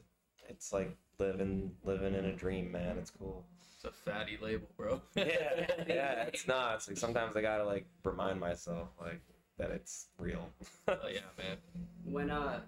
it's 0.48 0.72
like 0.72 0.96
living 1.18 1.72
living 1.84 2.14
in 2.14 2.24
a 2.26 2.32
dream, 2.32 2.72
man. 2.72 2.98
It's 2.98 3.10
cool. 3.10 3.44
It's 3.74 3.84
a 3.84 3.90
fatty 3.90 4.38
label, 4.40 4.68
bro. 4.76 5.00
yeah, 5.16 5.66
yeah, 5.86 6.22
it's 6.24 6.46
nuts. 6.46 6.88
Like 6.88 6.96
sometimes 6.96 7.36
I 7.36 7.42
gotta 7.42 7.64
like 7.64 7.86
remind 8.04 8.40
myself 8.40 8.88
like 9.00 9.20
that 9.58 9.70
it's 9.70 10.08
real. 10.18 10.48
Oh 10.88 11.08
yeah, 11.08 11.20
man. 11.38 11.56
When 12.04 12.30
uh, 12.30 12.60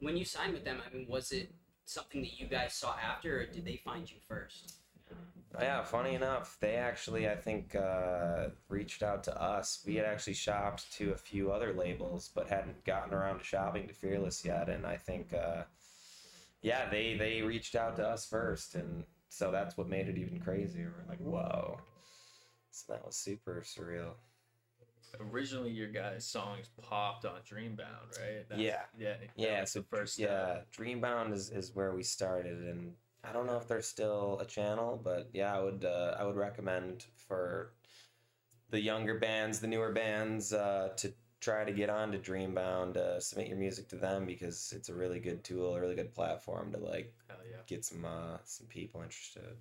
when 0.00 0.16
you 0.16 0.24
signed 0.24 0.54
with 0.54 0.64
them, 0.64 0.80
I 0.84 0.94
mean, 0.94 1.06
was 1.08 1.32
it 1.32 1.52
something 1.84 2.22
that 2.22 2.38
you 2.38 2.46
guys 2.46 2.74
saw 2.74 2.94
after, 2.96 3.40
or 3.40 3.46
did 3.46 3.64
they 3.64 3.76
find 3.76 4.10
you 4.10 4.16
first? 4.26 4.74
Yeah, 5.60 5.82
funny 5.82 6.14
enough, 6.14 6.56
they 6.60 6.74
actually 6.74 7.28
I 7.28 7.36
think 7.36 7.74
uh, 7.74 8.48
reached 8.68 9.02
out 9.02 9.24
to 9.24 9.42
us. 9.42 9.82
We 9.86 9.96
had 9.96 10.06
actually 10.06 10.34
shopped 10.34 10.92
to 10.94 11.12
a 11.12 11.16
few 11.16 11.52
other 11.52 11.72
labels, 11.72 12.30
but 12.34 12.48
hadn't 12.48 12.84
gotten 12.84 13.14
around 13.14 13.38
to 13.38 13.44
shopping 13.44 13.86
to 13.88 13.94
Fearless 13.94 14.44
yet. 14.44 14.68
And 14.68 14.86
I 14.86 14.96
think 14.96 15.32
uh, 15.32 15.64
yeah, 16.62 16.88
they 16.88 17.16
they 17.16 17.42
reached 17.42 17.76
out 17.76 17.96
to 17.96 18.08
us 18.08 18.26
first, 18.26 18.74
and 18.74 19.04
so 19.28 19.50
that's 19.50 19.76
what 19.76 19.88
made 19.88 20.08
it 20.08 20.18
even 20.18 20.40
crazier. 20.40 20.92
We're 20.96 21.10
like, 21.10 21.20
whoa. 21.20 21.78
So 22.70 22.92
that 22.92 23.06
was 23.06 23.16
super 23.16 23.62
surreal. 23.64 24.14
Originally, 25.20 25.70
your 25.70 25.88
guys' 25.88 26.24
songs 26.24 26.68
popped 26.82 27.24
on 27.24 27.38
Dreambound, 27.48 28.18
right? 28.20 28.44
Yeah. 28.56 28.80
Yeah. 28.98 29.14
Yeah, 29.36 29.64
so 29.64 29.80
the 29.80 29.86
first. 29.86 30.18
yeah, 30.18 30.28
uh, 30.28 30.60
Dreambound 30.76 31.32
is, 31.32 31.50
is 31.50 31.72
where 31.72 31.94
we 31.94 32.02
started, 32.02 32.58
and 32.64 32.94
I 33.28 33.32
don't 33.32 33.46
know 33.46 33.56
if 33.56 33.66
there's 33.66 33.86
still 33.86 34.38
a 34.40 34.46
channel, 34.46 35.00
but 35.02 35.30
yeah, 35.32 35.56
I 35.56 35.62
would 35.62 35.84
uh, 35.84 36.16
I 36.18 36.24
would 36.24 36.36
recommend 36.36 37.06
for 37.16 37.72
the 38.70 38.80
younger 38.80 39.18
bands, 39.18 39.60
the 39.60 39.66
newer 39.66 39.92
bands, 39.92 40.52
uh, 40.52 40.90
to 40.96 41.12
try 41.40 41.64
to 41.64 41.72
get 41.72 41.90
on 41.90 42.10
to 42.12 42.18
Dreambound, 42.18 42.96
uh, 42.96 43.20
submit 43.20 43.48
your 43.48 43.58
music 43.58 43.88
to 43.88 43.96
them 43.96 44.26
because 44.26 44.72
it's 44.74 44.88
a 44.88 44.94
really 44.94 45.20
good 45.20 45.44
tool, 45.44 45.74
a 45.74 45.80
really 45.80 45.94
good 45.94 46.14
platform 46.14 46.72
to 46.72 46.78
like 46.78 47.14
yeah. 47.28 47.58
get 47.66 47.84
some 47.84 48.04
uh, 48.04 48.38
some 48.44 48.66
people 48.66 49.02
interested. 49.02 49.56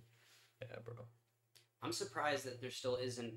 Yeah, 0.61 0.77
bro. 0.83 0.95
I'm 1.81 1.91
surprised 1.91 2.45
that 2.45 2.61
there 2.61 2.71
still 2.71 2.95
isn't 2.95 3.33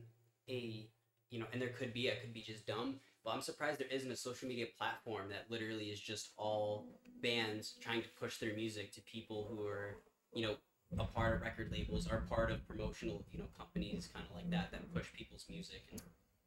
a, 0.48 0.88
you 1.30 1.40
know, 1.40 1.46
and 1.52 1.60
there 1.60 1.70
could 1.70 1.92
be, 1.92 2.10
I 2.10 2.14
could 2.14 2.32
be 2.32 2.42
just 2.42 2.66
dumb, 2.66 3.00
but 3.24 3.32
I'm 3.32 3.40
surprised 3.40 3.80
there 3.80 3.88
isn't 3.88 4.10
a 4.10 4.16
social 4.16 4.48
media 4.48 4.66
platform 4.78 5.28
that 5.30 5.50
literally 5.50 5.86
is 5.86 6.00
just 6.00 6.30
all 6.36 6.86
bands 7.22 7.74
trying 7.80 8.02
to 8.02 8.08
push 8.20 8.38
their 8.38 8.54
music 8.54 8.92
to 8.92 9.00
people 9.02 9.48
who 9.50 9.66
are, 9.66 9.96
you 10.36 10.46
know, 10.46 10.54
a 10.98 11.04
part 11.04 11.34
of 11.34 11.42
record 11.42 11.72
labels, 11.72 12.06
are 12.06 12.20
part 12.28 12.50
of 12.50 12.66
promotional, 12.68 13.24
you 13.32 13.38
know, 13.38 13.46
companies, 13.58 14.08
kind 14.12 14.24
of 14.28 14.36
like 14.36 14.50
that, 14.50 14.70
that 14.70 14.94
push 14.94 15.12
people's 15.12 15.46
music. 15.50 15.82
And 15.90 16.00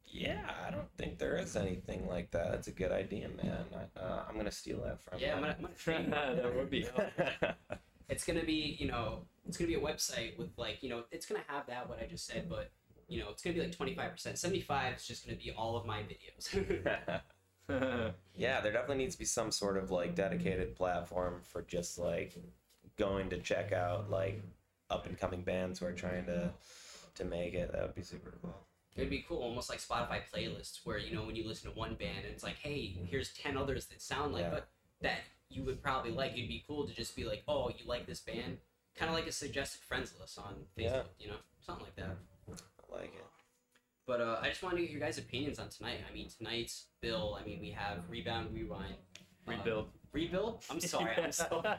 Yeah, 0.06 0.50
I 0.66 0.70
don't 0.70 0.90
think 0.96 1.18
there 1.18 1.36
is 1.36 1.56
anything 1.56 2.06
like 2.08 2.30
that. 2.30 2.52
That's 2.52 2.68
a 2.68 2.72
good 2.72 2.92
idea, 2.92 3.28
man. 3.42 3.64
I, 3.74 4.00
uh, 4.00 4.24
I'm 4.28 4.36
gonna 4.36 4.50
steal 4.50 4.80
that 4.84 5.00
from 5.02 5.18
yeah, 5.18 5.32
I'm 5.32 5.38
you. 5.38 5.42
gonna, 5.42 5.54
I'm 5.58 5.62
gonna 5.62 5.74
trademark 5.74 6.36
that 6.42 6.56
would 6.56 6.70
be. 6.70 6.86
it's 8.08 8.24
gonna 8.24 8.44
be 8.44 8.76
you 8.80 8.88
know 8.88 9.20
it's 9.46 9.56
gonna 9.56 9.68
be 9.68 9.76
a 9.76 9.80
website 9.80 10.36
with 10.36 10.50
like 10.56 10.82
you 10.82 10.88
know 10.90 11.04
it's 11.12 11.26
gonna 11.26 11.44
have 11.46 11.64
that 11.68 11.88
what 11.88 12.00
i 12.02 12.06
just 12.06 12.26
said 12.26 12.48
but 12.48 12.72
you 13.08 13.20
know 13.20 13.28
it's 13.30 13.40
gonna 13.40 13.54
be 13.54 13.60
like 13.60 13.70
25% 13.70 14.36
75 14.36 14.96
is 14.96 15.06
just 15.06 15.24
gonna 15.24 15.38
be 15.38 15.52
all 15.56 15.76
of 15.76 15.86
my 15.86 16.00
videos 16.00 16.52
yeah, 18.36 18.60
there 18.60 18.72
definitely 18.72 18.96
needs 18.96 19.14
to 19.14 19.18
be 19.20 19.24
some 19.24 19.52
sort 19.52 19.76
of 19.76 19.90
like 19.92 20.14
dedicated 20.16 20.74
platform 20.74 21.40
for 21.44 21.62
just 21.62 21.98
like 21.98 22.34
going 23.00 23.30
to 23.30 23.38
check 23.38 23.72
out 23.72 24.10
like 24.10 24.42
up 24.90 25.06
and 25.06 25.18
coming 25.18 25.42
bands 25.42 25.78
who 25.80 25.86
are 25.86 25.92
trying 26.04 26.26
to 26.26 26.52
to 27.16 27.24
make 27.24 27.54
it. 27.54 27.72
That 27.72 27.82
would 27.82 27.94
be 27.94 28.02
super 28.02 28.32
cool. 28.40 28.54
it'd 28.96 29.08
be 29.18 29.24
cool 29.28 29.38
almost 29.48 29.68
like 29.72 29.80
spotify 29.88 30.20
playlists 30.32 30.80
where 30.84 30.98
you 30.98 31.14
know 31.14 31.24
when 31.26 31.36
you 31.38 31.44
listen 31.46 31.70
to 31.72 31.76
one 31.78 31.94
band 31.94 32.22
and 32.24 32.32
it's 32.34 32.42
like 32.48 32.58
hey 32.66 32.80
here's 33.12 33.32
10 33.34 33.56
others 33.56 33.86
that 33.86 34.00
sound 34.02 34.32
like 34.36 34.42
Yeah. 34.44 34.50
but 34.56 34.68
that 35.00 35.20
you 35.48 35.62
would 35.66 35.80
probably 35.86 36.10
like 36.20 36.32
it'd 36.32 36.48
be 36.48 36.62
cool 36.68 36.86
to 36.88 36.92
just 37.02 37.14
be 37.16 37.24
like 37.24 37.42
oh 37.48 37.68
you 37.70 37.84
like 37.94 38.04
this 38.06 38.20
band 38.20 38.58
kind 38.98 39.08
of 39.08 39.14
like 39.18 39.28
a 39.28 39.32
suggested 39.32 39.80
friends 39.90 40.12
list 40.20 40.38
on 40.38 40.54
facebook 40.76 40.92
Yeah. 40.92 41.02
you 41.22 41.28
know 41.30 41.40
something 41.66 41.84
like 41.88 41.96
that 42.02 42.16
I 42.48 42.96
like 43.00 43.14
it. 43.22 43.26
But 44.06 44.20
uh, 44.20 44.38
I 44.42 44.48
just 44.48 44.62
wanted 44.64 44.76
to 44.78 44.82
get 44.82 44.90
your 44.90 45.00
guys' 45.06 45.18
opinions 45.18 45.60
on 45.60 45.68
tonight. 45.68 45.98
I 46.08 46.12
mean, 46.12 46.28
tonight's 46.36 46.86
bill. 47.00 47.38
I 47.40 47.44
mean, 47.46 47.60
we 47.60 47.70
have 47.70 47.98
rebound, 48.10 48.52
rewind, 48.52 48.96
uh, 49.46 49.52
Rebuild. 49.52 49.86
rebuild. 50.12 50.64
I'm 50.68 50.80
sorry. 50.80 51.14
I'm 51.16 51.30
so. 51.30 51.62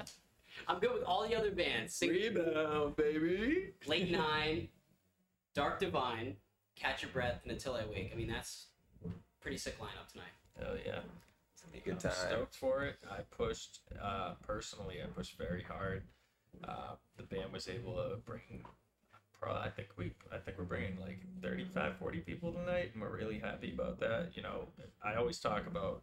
I'm 0.66 0.78
good 0.80 0.92
with 0.94 1.02
all 1.04 1.26
the 1.26 1.34
other 1.36 1.50
bands. 1.50 1.94
Sing- 1.94 2.10
Rebound, 2.10 2.96
baby. 2.96 3.72
Late 3.86 4.10
Nine, 4.10 4.68
Dark 5.54 5.78
Divine, 5.80 6.36
Catch 6.76 7.02
Your 7.02 7.10
Breath, 7.12 7.40
and 7.44 7.52
Until 7.52 7.74
I 7.74 7.84
Wake. 7.84 8.10
I 8.12 8.16
mean, 8.16 8.28
that's 8.28 8.66
pretty 9.40 9.56
sick 9.56 9.78
lineup 9.78 10.10
tonight. 10.10 10.26
Hell 10.58 10.76
yeah. 10.84 11.00
It's 11.52 11.62
gonna 11.62 11.72
be 11.72 11.78
a 11.78 11.82
good 11.82 11.94
I'm 11.94 11.98
time. 11.98 12.12
stoked 12.12 12.56
for 12.56 12.84
it. 12.84 12.96
I 13.10 13.20
pushed 13.36 13.80
uh, 14.02 14.34
personally. 14.46 14.96
I 15.02 15.06
pushed 15.06 15.38
very 15.38 15.62
hard. 15.62 16.02
Uh, 16.64 16.94
the 17.16 17.22
band 17.22 17.52
was 17.52 17.68
able 17.68 17.94
to 17.96 18.16
bring. 18.24 18.64
Probably, 19.40 19.62
I 19.62 19.70
think 19.70 19.88
we, 19.96 20.12
I 20.32 20.38
think 20.38 20.58
we're 20.58 20.64
bringing 20.64 20.98
like 21.00 21.20
35, 21.42 21.96
40 21.98 22.18
people 22.20 22.52
tonight, 22.52 22.90
and 22.92 23.00
we're 23.02 23.16
really 23.16 23.38
happy 23.38 23.72
about 23.72 24.00
that. 24.00 24.30
You 24.34 24.42
know, 24.42 24.66
I 25.04 25.14
always 25.14 25.38
talk 25.38 25.68
about, 25.68 26.02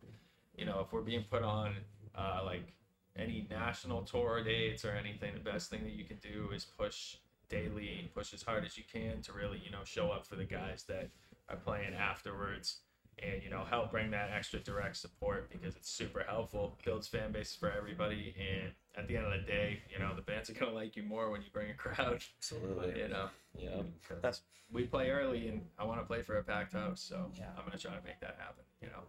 you 0.55 0.63
know, 0.65 0.79
if 0.85 0.93
we're 0.93 1.01
being 1.01 1.25
put 1.29 1.43
on 1.43 1.73
uh, 2.17 2.41
like 2.45 2.71
any 3.17 3.47
national 3.49 4.03
tour 4.03 4.43
dates 4.43 4.83
or 4.85 4.91
anything, 4.91 5.33
the 5.33 5.39
best 5.51 5.69
thing 5.69 5.83
that 5.83 5.93
you 5.93 6.03
can 6.03 6.17
do 6.17 6.51
is 6.53 6.65
push 6.65 7.17
daily 7.49 7.99
and 7.99 8.13
push 8.13 8.33
as 8.33 8.43
hard 8.43 8.65
as 8.65 8.77
you 8.77 8.83
can 8.91 9.21
to 9.21 9.31
really, 9.33 9.61
you 9.63 9.71
know, 9.71 9.83
show 9.83 10.09
up 10.09 10.25
for 10.25 10.35
the 10.35 10.43
guys 10.45 10.83
that 10.89 11.09
are 11.49 11.57
playing 11.57 11.93
afterwards 11.93 12.79
and 13.23 13.41
you 13.41 13.49
know 13.49 13.63
help 13.63 13.91
bring 13.91 14.11
that 14.11 14.29
extra 14.29 14.59
direct 14.59 14.97
support 14.97 15.49
because 15.49 15.73
it's 15.77 15.89
super 15.89 16.21
helpful 16.27 16.77
builds 16.83 17.07
fan 17.07 17.31
bases 17.31 17.55
for 17.55 17.71
everybody 17.71 18.35
and 18.37 18.73
at 18.97 19.07
the 19.07 19.15
end 19.15 19.25
of 19.25 19.31
the 19.31 19.47
day 19.49 19.79
you 19.89 19.97
know 19.97 20.13
the 20.13 20.21
bands 20.21 20.49
are 20.49 20.53
going 20.53 20.69
to 20.69 20.75
like 20.75 20.97
you 20.97 21.03
more 21.03 21.31
when 21.31 21.41
you 21.41 21.47
bring 21.53 21.69
a 21.69 21.73
crowd 21.73 22.21
Absolutely. 22.37 22.99
you 23.01 23.07
know 23.07 23.29
Yeah. 23.57 23.83
'cause 24.21 24.41
we 24.69 24.83
play 24.85 25.11
early 25.11 25.47
and 25.47 25.65
i 25.79 25.85
want 25.85 26.01
to 26.01 26.05
play 26.05 26.21
for 26.21 26.35
a 26.35 26.43
packed 26.43 26.73
house 26.73 26.99
so 26.99 27.31
Yeah. 27.37 27.51
i'm 27.51 27.65
going 27.65 27.71
to 27.71 27.77
try 27.77 27.95
to 27.95 28.03
make 28.03 28.19
that 28.19 28.35
happen 28.37 28.65
you 28.81 28.89
know 28.89 29.03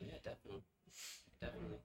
Yeah, 0.00 0.18
definitely, 0.22 0.64
definitely. 1.40 1.78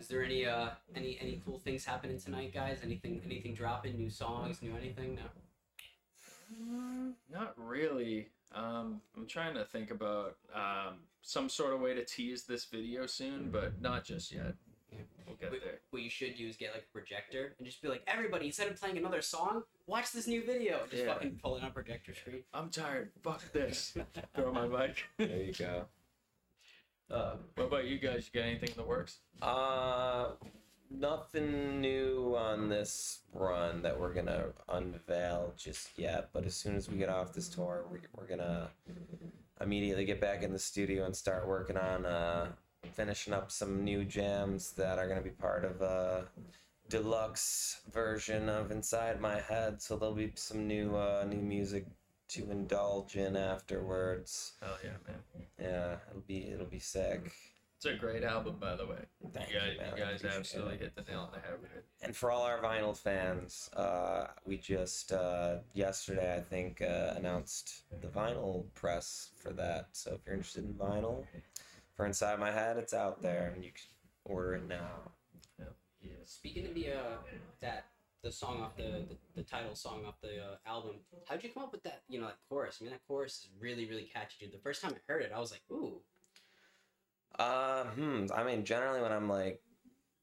Is 0.00 0.08
there 0.08 0.24
any 0.24 0.46
uh 0.46 0.70
any 0.96 1.18
any 1.20 1.42
cool 1.44 1.58
things 1.58 1.84
happening 1.84 2.18
tonight, 2.18 2.54
guys? 2.54 2.78
Anything 2.82 3.20
anything 3.24 3.54
dropping? 3.54 3.96
New 3.98 4.08
songs? 4.10 4.62
New 4.62 4.74
anything? 4.74 5.16
No. 5.16 7.12
not 7.30 7.54
really 7.56 8.28
um, 8.52 9.00
i'm 9.16 9.24
trying 9.26 9.54
to 9.54 9.64
think 9.64 9.92
about 9.92 10.36
um, 10.52 10.94
some 11.22 11.48
sort 11.48 11.72
of 11.72 11.80
way 11.80 11.94
to 11.94 12.04
tease 12.04 12.42
this 12.42 12.64
video 12.64 13.06
soon 13.06 13.50
but 13.52 13.80
not 13.80 14.02
just 14.04 14.32
yet 14.32 14.54
Yeah. 14.92 14.98
we'll 15.28 15.36
get 15.36 15.52
Wait, 15.52 15.62
there 15.62 15.78
what 15.90 16.02
you 16.02 16.10
should 16.10 16.34
do 16.36 16.48
is 16.48 16.56
get 16.56 16.72
like 16.74 16.86
a 16.88 16.92
projector 16.92 17.54
and 17.58 17.66
just 17.66 17.80
be 17.80 17.86
like, 17.88 18.02
everybody, 18.08 18.46
instead 18.46 18.66
of 18.66 18.80
playing 18.80 18.98
another 18.98 19.22
song, 19.22 19.62
watch 19.86 20.10
this 20.10 20.26
new 20.26 20.44
video. 20.44 20.80
Just 20.90 21.04
Yeah. 21.04 21.12
fucking 21.14 21.38
pull 21.40 21.56
it 21.56 21.62
on 21.62 21.70
projector 21.70 22.12
screen. 22.14 22.42
i'm 22.52 22.68
tired 22.70 23.10
fuck 23.22 23.40
this 23.52 23.96
throw 24.34 24.52
my 24.52 24.66
mic 24.66 25.04
There 25.18 25.28
you 25.44 25.52
go. 25.52 25.84
Uh, 27.10 27.32
what 27.56 27.64
about 27.64 27.86
you 27.86 27.98
guys 27.98 28.30
you 28.32 28.40
got 28.40 28.46
anything 28.46 28.68
in 28.68 28.76
the 28.76 28.82
works 28.84 29.18
Uh, 29.42 30.30
nothing 30.90 31.80
new 31.80 32.34
on 32.36 32.68
this 32.68 33.20
run 33.32 33.82
that 33.82 33.98
we're 33.98 34.12
gonna 34.12 34.46
unveil 34.68 35.52
just 35.56 35.98
yet. 35.98 36.30
But 36.32 36.44
as 36.44 36.54
soon 36.54 36.76
as 36.76 36.88
we 36.88 36.98
get 36.98 37.08
off 37.08 37.32
this 37.32 37.48
tour, 37.48 37.84
we're, 37.90 38.00
we're 38.16 38.26
gonna 38.26 38.70
immediately 39.60 40.04
get 40.04 40.20
back 40.20 40.42
in 40.42 40.52
the 40.52 40.58
studio 40.58 41.04
and 41.06 41.14
start 41.14 41.46
working 41.46 41.76
on 41.76 42.06
uh, 42.06 42.48
finishing 42.92 43.32
up 43.32 43.50
some 43.50 43.84
new 43.84 44.04
jams 44.04 44.72
that 44.72 44.98
are 44.98 45.08
gonna 45.08 45.20
be 45.20 45.30
part 45.30 45.64
of 45.64 45.80
a 45.80 46.26
deluxe 46.88 47.80
version 47.92 48.48
of 48.48 48.70
Inside 48.70 49.20
My 49.20 49.40
Head. 49.40 49.80
So 49.80 49.96
there'll 49.96 50.14
be 50.14 50.32
some 50.34 50.66
new 50.66 50.96
uh, 50.96 51.24
new 51.28 51.40
music 51.40 51.86
to 52.28 52.50
indulge 52.50 53.16
in 53.16 53.36
afterwards. 53.36 54.52
hell 54.62 54.78
yeah 54.84 54.90
Yeah, 55.60 55.96
it'll 56.10 56.22
be 56.26 56.48
it'll 56.48 56.66
be 56.66 56.78
sick. 56.78 57.32
It's 57.76 57.86
a 57.86 57.94
great 57.94 58.24
album, 58.24 58.56
by 58.60 58.76
the 58.76 58.84
way. 58.84 58.98
Thank 59.32 59.48
you 59.48 59.54
guys, 59.58 59.72
you, 59.72 59.80
man. 59.80 59.92
you 59.96 60.04
guys 60.04 60.22
absolutely 60.22 60.74
it. 60.74 60.80
hit 60.80 60.96
the 60.96 61.10
nail 61.10 61.20
on 61.20 61.28
the 61.32 61.38
head 61.38 61.56
with 61.62 61.74
it. 61.74 61.86
And 62.02 62.14
for 62.14 62.30
all 62.30 62.42
our 62.42 62.60
vinyl 62.60 62.94
fans, 62.94 63.70
uh, 63.74 64.26
we 64.44 64.58
just 64.58 65.12
uh, 65.12 65.56
yesterday 65.72 66.36
I 66.36 66.40
think 66.40 66.82
uh, 66.82 67.14
announced 67.16 67.84
the 68.02 68.08
vinyl 68.08 68.64
press 68.74 69.30
for 69.34 69.54
that. 69.54 69.88
So 69.92 70.12
if 70.12 70.26
you're 70.26 70.34
interested 70.34 70.64
in 70.64 70.74
vinyl, 70.74 71.24
for 71.94 72.04
Inside 72.04 72.38
My 72.38 72.50
Head, 72.50 72.76
it's 72.76 72.92
out 72.92 73.22
there 73.22 73.52
and 73.54 73.64
you 73.64 73.70
can 73.70 73.84
order 74.24 74.54
it 74.56 74.68
now. 74.68 75.12
Yeah. 75.58 76.10
speaking 76.24 76.66
of 76.66 76.74
the 76.74 76.92
uh, 76.92 77.16
that 77.60 77.86
the 78.22 78.32
song 78.32 78.60
off 78.60 78.76
the, 78.76 79.06
the 79.08 79.16
the 79.34 79.42
title 79.42 79.74
song 79.74 80.04
off 80.06 80.20
the 80.22 80.38
uh, 80.38 80.56
album, 80.66 80.96
how'd 81.26 81.42
you 81.42 81.50
come 81.50 81.62
up 81.62 81.72
with 81.72 81.82
that? 81.84 82.02
You 82.08 82.20
know, 82.20 82.26
that 82.26 82.38
chorus. 82.48 82.78
I 82.80 82.84
mean, 82.84 82.92
that 82.92 83.00
chorus 83.06 83.34
is 83.36 83.48
really 83.58 83.88
really 83.88 84.10
catchy, 84.12 84.36
dude. 84.40 84.52
The 84.52 84.58
first 84.58 84.82
time 84.82 84.92
I 84.94 85.12
heard 85.12 85.22
it, 85.22 85.32
I 85.34 85.40
was 85.40 85.50
like, 85.50 85.62
ooh. 85.70 86.00
Uh, 87.38 87.84
hmm. 87.84 88.26
I 88.34 88.42
mean, 88.42 88.64
generally 88.64 89.00
when 89.00 89.12
I'm 89.12 89.28
like 89.28 89.62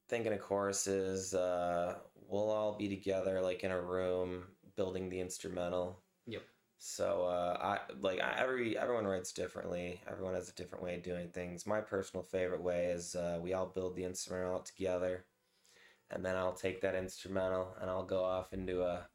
thinking 0.10 0.34
of 0.34 0.40
choruses, 0.42 1.34
uh, 1.34 1.96
we'll 2.28 2.50
all 2.50 2.78
be 2.78 2.88
together 2.88 3.42
like 3.42 3.64
in 3.64 3.72
a 3.72 3.82
room 3.82 4.44
building 4.76 5.10
the 5.10 5.20
instrumental. 5.20 6.00
Yep. 6.28 6.44
So 6.80 7.26
uh, 7.26 7.58
I 7.60 7.92
like 8.02 8.22
I, 8.22 8.36
every 8.40 8.78
everyone 8.78 9.08
writes 9.08 9.32
differently. 9.32 10.00
Everyone 10.10 10.36
has 10.36 10.50
a 10.50 10.54
different 10.54 10.84
way 10.84 10.96
of 10.96 11.04
doing 11.04 11.30
things. 11.30 11.66
My 11.66 11.82
personal 11.82 12.24
favorite 12.24 12.62
way 12.62 12.86
is 12.86 13.16
uh, 13.16 13.40
we 13.42 13.54
all 13.54 13.66
build 13.66 13.96
the 13.96 14.04
instrumental 14.04 14.60
together, 14.60 15.26
and 16.12 16.24
then 16.24 16.36
I'll 16.36 16.54
take 16.54 16.82
that 16.82 16.96
instrumental 16.96 17.76
and 17.82 17.90
I'll 17.90 18.06
go 18.06 18.24
off 18.24 18.54
into 18.54 18.84
a 18.84 19.08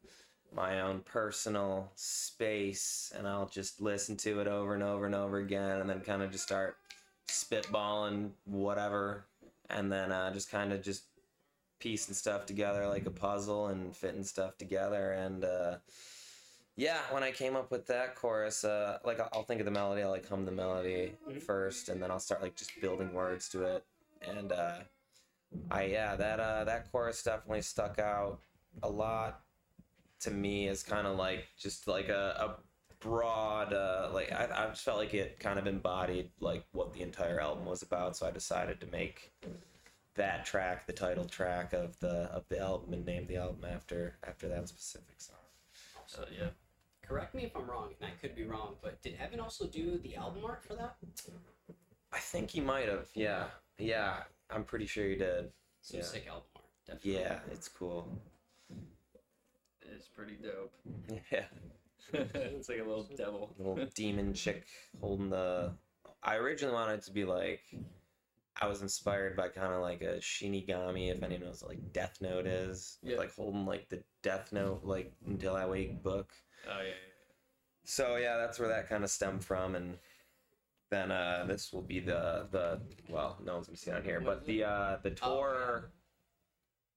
my 0.55 0.81
own 0.81 0.99
personal 0.99 1.91
space 1.95 3.11
and 3.17 3.27
I'll 3.27 3.47
just 3.47 3.81
listen 3.81 4.15
to 4.17 4.39
it 4.39 4.47
over 4.47 4.75
and 4.75 4.83
over 4.83 5.05
and 5.07 5.15
over 5.15 5.37
again, 5.37 5.79
and 5.79 5.89
then 5.89 6.01
kind 6.01 6.21
of 6.21 6.31
just 6.31 6.43
start 6.43 6.77
spitballing 7.27 8.31
whatever, 8.45 9.25
and 9.69 9.91
then 9.91 10.11
uh, 10.11 10.31
just 10.31 10.51
kind 10.51 10.71
of 10.71 10.81
just 10.83 11.05
piecing 11.79 12.13
stuff 12.13 12.45
together 12.45 12.87
like 12.87 13.05
a 13.07 13.11
puzzle 13.11 13.67
and 13.67 13.95
fitting 13.95 14.23
stuff 14.23 14.57
together 14.57 15.11
and. 15.13 15.43
Uh, 15.43 15.77
yeah, 16.75 17.01
when 17.11 17.21
I 17.21 17.29
came 17.31 17.55
up 17.55 17.69
with 17.69 17.85
that 17.87 18.15
chorus, 18.15 18.63
uh, 18.63 18.97
like 19.05 19.19
I'll- 19.19 19.43
think 19.43 19.59
of 19.61 19.65
the 19.65 19.71
melody, 19.71 20.01
I'll 20.01 20.09
like 20.09 20.27
hum 20.27 20.43
the 20.43 20.51
melody 20.51 21.15
Mhm. 21.27 21.39
first, 21.43 21.87
and 21.89 22.01
then 22.01 22.09
I'll 22.09 22.19
start 22.19 22.41
like 22.41 22.55
just 22.55 22.71
building 22.81 23.13
words 23.13 23.47
to 23.49 23.63
it. 23.63 23.85
And 24.21 24.51
uh, 24.51 24.79
I 25.71 25.83
yeah, 25.85 26.15
that 26.15 26.39
uh 26.39 26.63
that 26.65 26.91
chorus 26.91 27.23
definitely 27.23 27.61
stuck 27.61 27.99
out 27.99 28.39
a 28.81 28.89
lot 28.89 29.41
to 30.21 30.31
me 30.31 30.67
as 30.67 30.83
kind 30.83 31.05
of 31.05 31.17
like 31.17 31.47
just 31.57 31.87
like 31.87 32.09
a, 32.09 32.35
a 32.39 32.63
broad 32.99 33.73
uh 33.73 34.09
like 34.13 34.31
I, 34.31 34.47
I 34.53 34.67
just 34.69 34.83
felt 34.83 34.97
like 34.97 35.13
it 35.13 35.39
kind 35.39 35.59
of 35.59 35.67
embodied 35.67 36.31
like 36.39 36.65
what 36.71 36.93
the 36.93 37.01
entire 37.01 37.41
album 37.41 37.65
was 37.65 37.81
about 37.81 38.15
so 38.15 38.25
i 38.25 38.31
decided 38.31 38.79
to 38.79 38.87
make 38.87 39.33
that 40.15 40.45
track 40.45 40.87
the 40.87 40.93
title 40.93 41.25
track 41.25 41.73
of 41.73 41.99
the 41.99 42.29
of 42.31 42.47
the 42.47 42.59
album 42.59 42.93
and 42.93 43.05
name 43.05 43.27
the 43.27 43.35
album 43.35 43.65
after 43.69 44.15
after 44.25 44.47
that 44.47 44.69
specific 44.69 45.19
song 45.19 45.35
So 46.05 46.25
yeah. 46.37 46.49
Correct 47.01 47.35
me 47.35 47.43
if 47.43 47.55
I'm 47.57 47.69
wrong, 47.69 47.89
and 47.99 48.09
I 48.09 48.13
could 48.21 48.33
be 48.33 48.45
wrong, 48.45 48.75
but 48.81 49.01
did 49.01 49.17
Evan 49.19 49.41
also 49.41 49.67
do 49.67 49.99
the 50.01 50.15
album 50.15 50.43
art 50.45 50.63
for 50.63 50.73
that? 50.75 50.95
i 52.13 52.19
think 52.19 52.51
he 52.51 52.61
might 52.61 52.87
have 52.87 53.07
yeah 53.15 53.45
yeah 53.77 54.23
i'm 54.53 54.63
pretty 54.63 54.85
sure 54.85 55.05
you 55.05 55.17
did 55.17 55.51
Some 55.81 55.99
Yeah. 55.99 56.05
sick 56.05 56.27
album 56.27 56.43
art, 56.55 56.65
definitely. 56.85 57.13
yeah 57.21 57.39
it's 57.51 57.67
cool 57.67 58.07
It's 59.81 60.07
pretty 60.07 60.35
dope. 60.41 60.73
yeah 61.31 61.45
it's 62.13 62.69
like 62.69 62.79
a 62.79 62.83
little 62.83 63.09
devil. 63.15 63.53
little 63.57 63.87
demon 63.95 64.33
chick 64.33 64.65
holding 64.99 65.29
the. 65.29 65.71
I 66.21 66.35
originally 66.35 66.73
wanted 66.73 66.95
it 66.95 67.03
to 67.05 67.11
be 67.11 67.23
like. 67.25 67.61
I 68.61 68.67
was 68.67 68.81
inspired 68.83 69.35
by 69.35 69.47
kind 69.47 69.73
of 69.73 69.81
like 69.81 70.01
a 70.01 70.17
Shinigami, 70.19 71.11
if 71.11 71.23
anyone 71.23 71.45
knows 71.47 71.63
what 71.63 71.71
like 71.71 71.91
Death 71.93 72.17
Note 72.21 72.45
is, 72.45 72.97
with 73.01 73.13
Yeah. 73.13 73.17
like 73.17 73.33
holding 73.33 73.65
like 73.65 73.89
the 73.89 74.03
Death 74.21 74.51
Note 74.51 74.81
like 74.83 75.11
Until 75.25 75.55
I 75.55 75.65
Wake 75.65 76.03
book. 76.03 76.31
Oh 76.67 76.77
yeah. 76.81 76.83
yeah. 76.89 76.93
So 77.85 78.17
yeah, 78.17 78.37
that's 78.37 78.59
where 78.59 78.69
that 78.69 78.87
kind 78.89 79.03
of 79.03 79.09
stemmed 79.09 79.43
from, 79.43 79.73
and 79.75 79.97
then 80.93 81.11
uh, 81.11 81.45
this 81.47 81.73
will 81.73 81.81
be 81.81 81.99
the 81.99 82.47
the 82.51 82.79
well, 83.09 83.37
no 83.43 83.55
one's 83.55 83.67
gonna 83.67 83.77
see 83.77 83.91
it 83.91 83.95
on 83.95 84.03
here, 84.03 84.21
but 84.21 84.45
the 84.45 84.63
uh, 84.63 84.97
the 85.03 85.11
Oh, 85.21 85.35
tour 85.37 85.91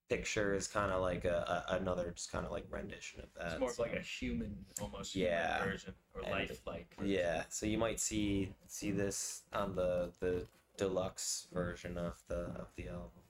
picture 0.09 0.55
is 0.55 0.69
kind 0.69 0.93
of 0.93 1.01
like 1.03 1.25
a, 1.25 1.65
a 1.69 1.75
another 1.77 2.13
just 2.13 2.31
kind 2.31 2.47
of 2.47 2.53
like 2.53 2.65
rendition 2.71 3.21
of 3.21 3.29
that. 3.37 3.53
It's 3.53 3.61
more 3.61 3.71
of 3.71 3.75
so- 3.77 3.83
like 3.83 3.95
a 3.95 4.01
human, 4.01 4.55
almost 4.81 5.17
Yeah. 5.17 5.57
human 5.59 5.71
version 5.73 5.95
or 6.15 6.21
And- 6.23 6.31
lifelike. 6.31 6.97
Yeah, 7.03 7.45
so 7.49 7.67
you 7.67 7.79
might 7.79 7.99
see 8.01 8.53
see 8.69 8.91
this 8.93 9.43
on 9.53 9.75
the 9.75 10.13
the 10.21 10.47
deluxe 10.77 11.49
version 11.53 11.97
of 11.99 12.23
the 12.29 12.41
of 12.63 12.69
the 12.77 12.89
album. 12.89 13.23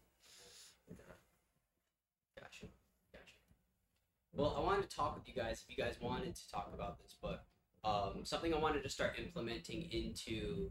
Gotcha. 2.39 2.67
Gotcha. 3.13 3.35
Well, 4.35 4.55
I 4.57 4.61
wanted 4.61 4.89
to 4.91 4.95
talk 4.97 5.15
with 5.17 5.27
you 5.27 5.35
guys 5.35 5.65
if 5.67 5.77
you 5.77 5.83
guys 5.83 5.97
wanted 6.01 6.35
to 6.35 6.51
talk 6.51 6.71
about 6.75 6.99
this, 7.03 7.17
but 7.21 7.45
um, 7.87 8.25
something 8.25 8.53
I 8.53 8.59
wanted 8.59 8.83
to 8.83 8.89
start 8.89 9.13
implementing 9.19 9.89
into 9.93 10.71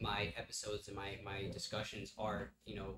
my 0.00 0.32
episodes 0.36 0.86
and 0.86 0.96
my, 0.96 1.18
my 1.24 1.50
discussions 1.52 2.12
are, 2.16 2.52
you 2.64 2.76
know, 2.76 2.94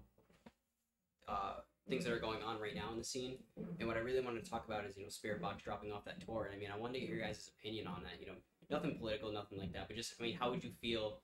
uh, 1.26 1.54
things 1.88 2.04
that 2.04 2.12
are 2.12 2.20
going 2.20 2.42
on 2.42 2.61
right 2.61 2.75
now 2.75 2.90
in 2.92 2.99
the 2.99 3.04
scene. 3.04 3.38
And 3.78 3.88
what 3.88 3.97
I 3.97 4.00
really 4.00 4.20
wanted 4.20 4.44
to 4.44 4.50
talk 4.50 4.66
about 4.66 4.85
is, 4.85 4.97
you 4.99 5.04
know, 5.04 5.09
Spiritbox 5.09 5.62
dropping 5.64 5.90
off 5.90 6.04
that 6.04 6.25
tour. 6.25 6.44
And 6.44 6.54
I 6.54 6.59
mean, 6.59 6.70
I 6.73 6.78
wanted 6.78 6.94
to 6.94 7.00
get 7.00 7.09
your 7.09 7.20
guys' 7.20 7.50
opinion 7.59 7.87
on 7.87 8.02
that. 8.02 8.20
You 8.20 8.26
know, 8.26 8.38
nothing 8.70 8.99
political, 8.99 9.32
nothing 9.32 9.59
like 9.59 9.73
that, 9.73 9.88
but 9.88 9.97
just, 9.97 10.14
I 10.20 10.23
mean, 10.23 10.37
how 10.38 10.50
would 10.50 10.62
you 10.62 10.70
feel 10.82 11.20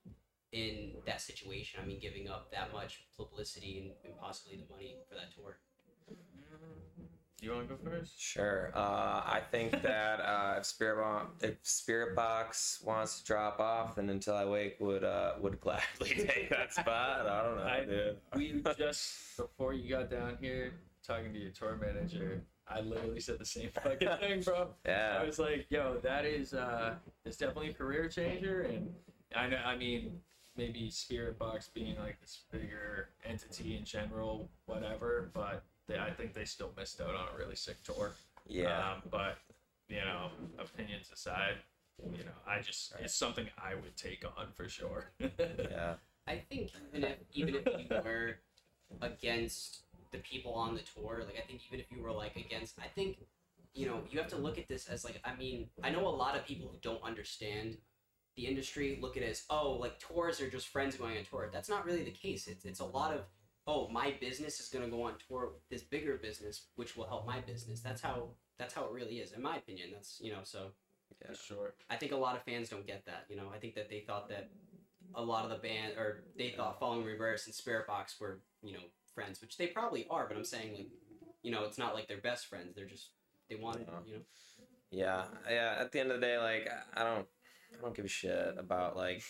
in 0.51 0.93
that 1.05 1.21
situation? 1.21 1.79
I 1.81 1.85
mean, 1.85 1.99
giving 1.99 2.27
up 2.27 2.51
that 2.51 2.73
much 2.73 3.05
publicity 3.15 3.79
and, 3.79 3.91
and 4.03 4.19
possibly 4.19 4.57
the 4.57 4.73
money 4.73 4.97
for 5.07 5.15
that 5.15 5.35
tour. 5.35 5.59
You 7.41 7.51
want 7.51 7.69
to 7.69 7.75
go 7.75 7.79
first? 7.83 8.19
Sure. 8.19 8.71
Uh, 8.73 8.79
I 9.23 9.41
think 9.51 9.83
that 9.83 10.19
uh, 10.21 10.55
if 10.57 10.63
Spiritbox 10.63 11.25
if 11.43 11.61
Spiritbox 11.63 12.83
wants 12.83 13.19
to 13.19 13.25
drop 13.25 13.59
off, 13.59 13.95
then 13.95 14.09
Until 14.09 14.35
I 14.35 14.45
Wake 14.45 14.77
would 14.79 15.03
uh, 15.03 15.33
would 15.39 15.59
gladly 15.61 16.09
take 16.27 16.49
that 16.49 16.73
spot. 16.73 17.27
I 17.27 17.43
don't 17.43 17.57
know, 17.57 17.63
I- 17.63 17.85
dude. 17.85 18.17
We 18.35 18.63
just 18.77 19.37
before 19.37 19.73
you 19.73 19.87
got 19.87 20.09
down 20.09 20.37
here 20.41 20.73
talking 21.05 21.31
to 21.31 21.39
your 21.39 21.51
tour 21.51 21.77
manager, 21.79 22.41
I 22.67 22.81
literally 22.81 23.19
said 23.19 23.37
the 23.37 23.45
same 23.45 23.69
fucking 23.83 24.09
thing, 24.19 24.41
bro. 24.41 24.69
Yeah. 24.85 25.19
I 25.21 25.23
was 25.25 25.37
like, 25.37 25.67
yo, 25.69 25.99
that 26.01 26.25
is 26.25 26.55
uh 26.55 26.95
it's 27.23 27.37
definitely 27.37 27.69
a 27.69 27.73
career 27.73 28.09
changer 28.09 28.61
and 28.63 28.89
I 29.35 29.47
know 29.47 29.57
I 29.63 29.75
mean 29.75 30.19
maybe 30.55 30.89
Spiritbox 30.89 31.71
being 31.75 31.97
like 31.99 32.19
this 32.19 32.41
bigger 32.51 33.09
entity 33.23 33.77
in 33.77 33.85
general, 33.85 34.49
whatever, 34.65 35.29
but 35.35 35.63
they, 35.87 35.97
I 35.97 36.11
think 36.11 36.33
they 36.33 36.45
still 36.45 36.71
missed 36.77 37.01
out 37.01 37.15
on 37.15 37.27
a 37.33 37.37
really 37.37 37.55
sick 37.55 37.81
tour. 37.83 38.11
Yeah. 38.47 38.77
Um, 38.77 39.01
but 39.09 39.37
you 39.87 39.97
know, 39.97 40.29
opinions 40.59 41.09
aside, 41.13 41.55
you 42.11 42.23
know, 42.23 42.37
I 42.47 42.61
just 42.61 42.93
it's 42.99 43.15
something 43.15 43.47
I 43.57 43.75
would 43.75 43.95
take 43.95 44.23
on 44.37 44.47
for 44.53 44.69
sure. 44.69 45.11
Yeah. 45.19 45.95
I 46.27 46.43
think 46.49 46.71
even 46.93 47.03
if 47.09 47.17
even 47.33 47.55
if 47.55 47.65
you 47.65 47.87
were 48.03 48.35
against 49.01 49.83
the 50.11 50.17
people 50.19 50.53
on 50.53 50.75
the 50.75 50.81
tour, 50.81 51.23
like 51.25 51.41
I 51.41 51.47
think 51.47 51.61
even 51.67 51.79
if 51.79 51.85
you 51.91 52.01
were 52.01 52.11
like 52.11 52.35
against, 52.35 52.77
I 52.79 52.87
think 52.87 53.17
you 53.73 53.85
know 53.85 54.01
you 54.09 54.19
have 54.19 54.27
to 54.29 54.37
look 54.37 54.57
at 54.57 54.67
this 54.67 54.87
as 54.87 55.05
like 55.05 55.21
I 55.23 55.35
mean 55.35 55.69
I 55.83 55.89
know 55.89 56.05
a 56.05 56.09
lot 56.09 56.35
of 56.35 56.45
people 56.45 56.67
who 56.67 56.77
don't 56.81 57.01
understand 57.03 57.77
the 58.35 58.45
industry 58.45 58.99
look 59.01 59.17
at 59.17 59.23
it 59.23 59.29
as 59.29 59.43
oh 59.49 59.71
like 59.71 59.99
tours 59.99 60.41
are 60.41 60.49
just 60.49 60.67
friends 60.67 60.95
going 60.95 61.17
on 61.17 61.23
tour. 61.23 61.49
That's 61.51 61.69
not 61.69 61.85
really 61.85 62.03
the 62.03 62.11
case. 62.11 62.47
It's 62.47 62.65
it's 62.65 62.81
a 62.81 62.85
lot 62.85 63.13
of 63.13 63.21
oh 63.67 63.87
my 63.89 64.15
business 64.19 64.59
is 64.59 64.69
gonna 64.69 64.87
go 64.87 65.03
on 65.03 65.13
tour 65.27 65.51
with 65.53 65.69
this 65.69 65.83
bigger 65.83 66.17
business 66.17 66.67
which 66.75 66.95
will 66.95 67.05
help 67.05 67.25
my 67.27 67.39
business. 67.41 67.81
That's 67.81 68.01
how 68.01 68.29
that's 68.57 68.73
how 68.73 68.85
it 68.85 68.91
really 68.91 69.19
is 69.19 69.33
in 69.33 69.41
my 69.41 69.57
opinion. 69.57 69.89
That's 69.93 70.19
you 70.21 70.31
know 70.31 70.39
so. 70.43 70.71
Yeah. 71.21 71.35
Sure. 71.35 71.73
I 71.89 71.95
think 71.95 72.11
a 72.11 72.17
lot 72.17 72.35
of 72.35 72.43
fans 72.43 72.69
don't 72.69 72.85
get 72.85 73.05
that. 73.05 73.25
You 73.29 73.37
know, 73.37 73.49
I 73.53 73.57
think 73.57 73.75
that 73.75 73.89
they 73.89 74.01
thought 74.01 74.29
that 74.29 74.49
a 75.15 75.21
lot 75.21 75.45
of 75.45 75.49
the 75.49 75.55
band, 75.55 75.93
or 75.97 76.23
they 76.37 76.49
thought 76.49 76.79
Falling 76.79 77.05
Reverse 77.05 77.45
and 77.45 77.55
Spiritbox 77.55 78.19
were, 78.19 78.41
you 78.61 78.73
know, 78.73 78.83
friends, 79.15 79.41
which 79.41 79.57
they 79.57 79.67
probably 79.67 80.05
are. 80.09 80.27
But 80.27 80.37
I'm 80.37 80.43
saying, 80.43 80.73
like, 80.75 80.89
you 81.43 81.51
know, 81.51 81.63
it's 81.63 81.77
not 81.77 81.95
like 81.95 82.07
they're 82.07 82.17
best 82.17 82.47
friends. 82.47 82.75
They're 82.75 82.85
just 82.85 83.11
they 83.49 83.55
wanted, 83.55 83.87
you 84.05 84.15
know. 84.15 84.21
Yeah. 84.91 85.23
Yeah. 85.49 85.75
At 85.79 85.91
the 85.91 85.99
end 85.99 86.11
of 86.11 86.19
the 86.19 86.25
day, 86.25 86.37
like 86.37 86.69
I 86.93 87.03
don't 87.03 87.27
I 87.73 87.81
don't 87.81 87.95
give 87.95 88.05
a 88.05 88.09
shit 88.09 88.55
about 88.57 88.95
like 88.95 89.23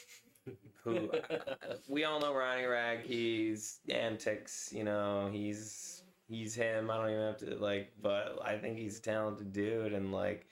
who 0.84 1.10
we 1.88 2.04
all 2.04 2.20
know 2.20 2.34
Ronnie 2.34 2.64
Radke, 2.64 3.04
he's 3.04 3.80
antics, 3.90 4.72
you 4.74 4.84
know, 4.84 5.30
he's 5.32 6.04
he's 6.28 6.54
him. 6.56 6.90
I 6.90 6.98
don't 6.98 7.10
even 7.10 7.22
have 7.22 7.38
to 7.38 7.56
like 7.56 7.94
but 8.02 8.40
I 8.44 8.58
think 8.58 8.78
he's 8.78 9.00
a 9.00 9.02
talented 9.02 9.54
dude 9.54 9.94
and 9.94 10.12
like 10.12 10.48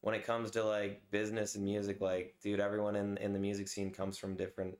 when 0.00 0.14
it 0.14 0.24
comes 0.26 0.50
to 0.52 0.62
like 0.64 1.02
business 1.10 1.54
and 1.54 1.64
music, 1.64 2.00
like 2.00 2.34
dude, 2.42 2.60
everyone 2.60 2.96
in 2.96 3.16
in 3.18 3.32
the 3.32 3.38
music 3.38 3.68
scene 3.68 3.90
comes 3.90 4.18
from 4.18 4.34
different 4.36 4.76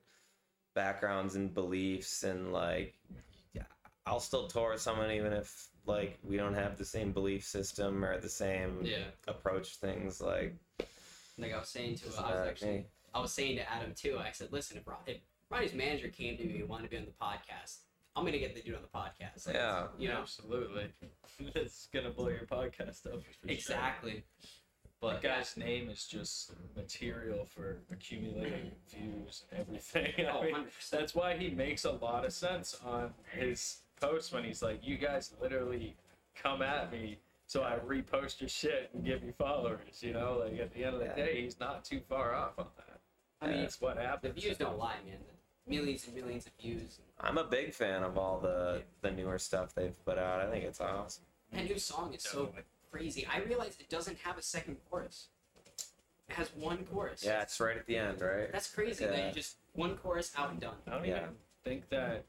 backgrounds 0.75 1.35
and 1.35 1.53
beliefs 1.53 2.23
and 2.23 2.51
like 2.51 2.95
yeah, 3.53 3.63
I'll 4.05 4.19
still 4.19 4.47
tour 4.47 4.71
with 4.71 4.81
someone 4.81 5.11
even 5.11 5.33
if 5.33 5.69
like 5.85 6.19
we 6.23 6.37
don't 6.37 6.53
have 6.53 6.77
the 6.77 6.85
same 6.85 7.11
belief 7.11 7.45
system 7.45 8.03
or 8.03 8.19
the 8.19 8.29
same 8.29 8.79
Yeah. 8.83 9.05
approach 9.27 9.77
things 9.77 10.19
like 10.21 10.55
Like 11.37 11.53
I 11.53 11.59
was 11.59 11.69
saying 11.69 11.95
to, 11.97 12.05
doesn't 12.05 12.25
I 12.25 12.29
was 12.29 12.47
actually, 12.47 12.71
me. 12.71 12.85
I 13.15 13.19
was 13.21 13.31
saying 13.31 13.55
to 13.57 13.71
Adam 13.71 13.93
too. 13.95 14.17
I 14.19 14.31
said, 14.31 14.49
listen, 14.51 14.77
if, 14.77 14.85
Ron, 14.85 14.97
if 15.07 15.17
Ronnie's 15.49 15.73
manager 15.73 16.09
came 16.09 16.37
to 16.37 16.43
me 16.43 16.59
and 16.59 16.67
wanted 16.69 16.83
to 16.83 16.89
be 16.89 16.97
on 16.97 17.05
the 17.05 17.11
podcast, 17.11 17.77
I'm 18.15 18.25
gonna 18.25 18.37
get 18.39 18.53
the 18.55 18.61
dude 18.61 18.75
on 18.75 18.81
the 18.81 18.87
podcast. 18.97 19.47
Like, 19.47 19.55
Yeah. 19.55 19.87
You 19.97 20.09
know. 20.09 20.19
absolutely. 20.19 20.87
it's 21.55 21.87
gonna 21.93 22.09
blow 22.11 22.27
your 22.27 22.45
podcast 22.45 23.05
up. 23.07 23.21
For 23.23 23.47
Exactly. 23.47 24.23
Sure. 24.41 24.49
But 25.01 25.21
That 25.21 25.37
guy's 25.37 25.55
name 25.57 25.89
is 25.89 26.05
just 26.07 26.51
material 26.75 27.45
for 27.45 27.77
accumulating 27.91 28.71
views 28.89 29.43
and 29.51 29.61
everything. 29.61 30.13
I 30.25 30.29
Oh, 30.31 30.41
mean, 30.43 30.55
100%. 30.55 30.89
that's 30.89 31.13
why 31.15 31.37
he 31.37 31.49
makes 31.51 31.85
a 31.85 31.91
lot 31.91 32.25
of 32.25 32.33
sense 32.33 32.77
on 32.85 33.13
his 33.31 33.77
posts 34.01 34.31
when 34.33 34.43
he's 34.43 34.61
like, 34.61 34.79
"You 34.85 34.97
guys 34.97 35.33
literally 35.41 35.95
come 36.35 36.61
at 36.61 36.91
me, 36.91 37.17
so 37.47 37.63
I 37.63 37.77
repost 37.85 38.39
your 38.41 38.49
shit 38.49 38.89
and 38.93 39.05
give 39.05 39.23
you 39.23 39.33
followers." 39.37 40.01
You 40.01 40.13
know, 40.13 40.41
like 40.43 40.59
at 40.59 40.73
the 40.73 40.83
end 40.85 40.95
of 40.95 40.99
the 41.01 41.07
Yeah. 41.07 41.15
day, 41.15 41.41
he's 41.41 41.59
not 41.59 41.83
too 41.85 41.99
far 42.09 42.33
off 42.33 42.57
on 42.57 42.67
that. 42.77 42.84
I 43.45 43.51
mean, 43.51 43.61
that's 43.61 43.79
what 43.81 43.95
the 43.95 44.01
happens. 44.01 44.41
views 44.41 44.57
don't 44.57 44.77
lie, 44.77 44.95
man. 45.05 45.17
Millions 45.67 46.05
and 46.05 46.15
millions 46.15 46.45
of 46.45 46.51
views. 46.61 46.99
I'm 47.19 47.37
a 47.37 47.43
big 47.43 47.73
fan 47.73 48.03
of 48.03 48.17
all 48.17 48.39
the 48.39 48.83
the 49.01 49.11
newer 49.11 49.39
stuff 49.39 49.73
they've 49.73 49.95
put 50.05 50.17
out. 50.17 50.39
I 50.41 50.49
think 50.49 50.63
it's 50.63 50.79
awesome. 50.81 51.23
That 51.51 51.65
new 51.65 51.79
song 51.79 52.13
is 52.13 52.23
so 52.23 52.51
crazy. 52.91 53.25
I 53.31 53.39
realized 53.39 53.79
it 53.81 53.89
doesn't 53.89 54.17
have 54.19 54.37
a 54.37 54.41
second 54.41 54.77
chorus. 54.89 55.27
It 56.29 56.33
has 56.35 56.49
one 56.55 56.85
chorus. 56.85 57.23
Yeah, 57.23 57.41
it's 57.41 57.59
right 57.59 57.77
at 57.77 57.85
the 57.85 57.97
end, 57.97 58.21
right? 58.21 58.51
That's 58.51 58.71
crazy 58.73 59.05
that 59.05 59.17
Yeah. 59.17 59.27
you 59.27 59.33
just 59.33 59.57
one 59.73 59.95
chorus 59.97 60.31
out 60.37 60.51
and 60.51 60.59
done. 60.59 60.75
I 60.87 60.91
don't 60.91 61.05
Yeah. 61.05 61.17
even 61.17 61.35
think 61.63 61.89
that. 61.89 62.25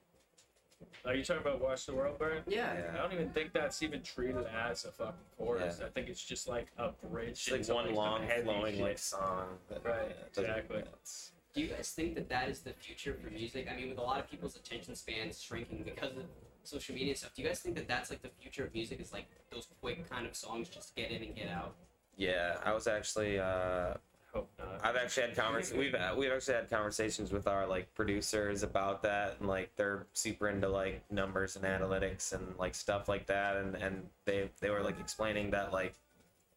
Are 1.05 1.15
you 1.15 1.25
talking 1.25 1.43
about 1.43 1.61
"Watch 1.61 1.87
the 1.87 1.95
World 1.95 2.19
Burn"? 2.19 2.43
Yeah. 2.49 2.75
Yeah. 2.75 2.91
I 2.95 2.97
don't 2.99 3.12
even 3.12 3.31
think 3.31 3.53
that's 3.53 3.83
even 3.83 4.03
treated 4.03 4.45
as 4.47 4.85
a 4.85 4.91
fucking 4.91 5.15
chorus. 5.39 5.81
I 5.85 5.89
think 5.89 6.09
it's 6.09 6.23
just 6.25 6.49
like 6.49 6.67
a 6.79 6.91
bridge. 7.07 7.49
It's 7.49 7.51
like 7.69 7.77
one 7.77 7.87
some 7.87 7.95
long 7.95 8.23
heavy 8.25 8.43
flowing 8.43 8.81
like 8.81 8.99
song. 8.99 9.59
That, 9.69 9.85
Right, 9.85 10.09
yeah, 10.11 10.27
exactly. 10.27 10.79
it's- 10.79 11.33
Do 11.55 11.61
you 11.62 11.69
guys 11.69 11.91
think 11.93 12.15
that 12.17 12.29
that 12.29 12.49
is 12.49 12.61
the 12.61 12.73
future 12.73 13.15
for 13.15 13.31
music? 13.31 13.69
I 13.71 13.77
mean, 13.77 13.89
with 13.89 13.99
a 13.99 14.03
lot 14.03 14.19
of 14.21 14.29
people's 14.31 14.57
attention 14.57 14.95
spans 14.95 15.41
shrinking 15.41 15.85
because 15.85 16.17
of 16.17 16.25
social 16.65 16.95
media 16.95 17.15
stuff, 17.17 17.33
do 17.35 17.43
you 17.43 17.49
guys 17.49 17.61
think 17.61 17.77
that 17.77 17.89
that's 17.89 18.11
like 18.11 18.21
the 18.23 18.29
future 18.41 18.65
of 18.65 18.75
music? 18.75 19.01
Is 19.01 19.12
like 19.12 19.27
those 19.51 19.69
quick 19.81 20.11
kind 20.11 20.27
of 20.27 20.35
songs, 20.37 20.69
just 20.69 20.95
get 20.97 21.11
in 21.12 21.23
and 21.23 21.35
get 21.37 21.49
out. 21.49 21.75
Yeah, 22.17 22.59
I 22.65 22.73
was 22.73 22.87
actually 22.87 23.39
uh, 23.39 23.95
hope 24.37 24.51
not. 24.59 24.81
I've 24.85 24.96
actually 24.96 25.29
had 25.29 25.37
convers 25.37 25.72
we've 25.72 25.94
we've 26.16 26.33
actually 26.33 26.55
had 26.55 26.70
conversations 26.70 27.33
with 27.33 27.46
our 27.46 27.66
like 27.66 27.92
producers 27.94 28.62
about 28.62 29.03
that 29.03 29.37
and 29.38 29.49
like 29.49 29.75
they're 29.77 30.07
super 30.12 30.49
into 30.49 30.68
like 30.68 31.03
numbers 31.11 31.57
and 31.57 31.64
analytics 31.64 32.33
and 32.33 32.55
like 32.59 32.75
stuff 32.75 33.09
like 33.09 33.27
that 33.27 33.57
and 33.57 33.75
and 33.77 34.07
they 34.25 34.51
they 34.61 34.70
were 34.70 34.83
like 34.83 34.99
explaining 35.01 35.51
that 35.51 35.72
like 35.72 35.94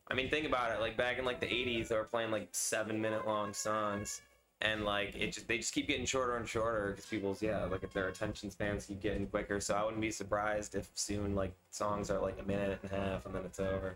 I 0.09 0.13
mean 0.13 0.29
think 0.29 0.45
about 0.45 0.71
it 0.71 0.81
like 0.81 0.97
back 0.97 1.19
in 1.19 1.25
like 1.25 1.39
the 1.39 1.47
80s 1.47 1.87
they 1.87 1.95
were 1.95 2.03
playing 2.03 2.31
like 2.31 2.49
7 2.51 2.99
minute 2.99 3.25
long 3.25 3.53
songs 3.53 4.21
and 4.61 4.83
like 4.83 5.15
it 5.15 5.31
just 5.31 5.47
they 5.47 5.57
just 5.57 5.73
keep 5.73 5.87
getting 5.87 6.05
shorter 6.05 6.35
and 6.35 6.47
shorter 6.47 6.89
because 6.89 7.05
people's 7.05 7.41
yeah 7.41 7.63
like 7.65 7.83
if 7.83 7.93
their 7.93 8.09
attention 8.09 8.51
spans 8.51 8.85
keep 8.85 9.01
getting 9.01 9.25
quicker 9.27 9.61
so 9.61 9.73
I 9.73 9.83
wouldn't 9.83 10.01
be 10.01 10.11
surprised 10.11 10.75
if 10.75 10.89
soon 10.95 11.33
like 11.33 11.53
songs 11.71 12.09
are 12.09 12.19
like 12.19 12.37
a 12.41 12.43
minute 12.43 12.79
and 12.83 12.91
a 12.91 12.95
half 12.95 13.25
and 13.25 13.33
then 13.33 13.43
it's 13.45 13.59
over 13.59 13.95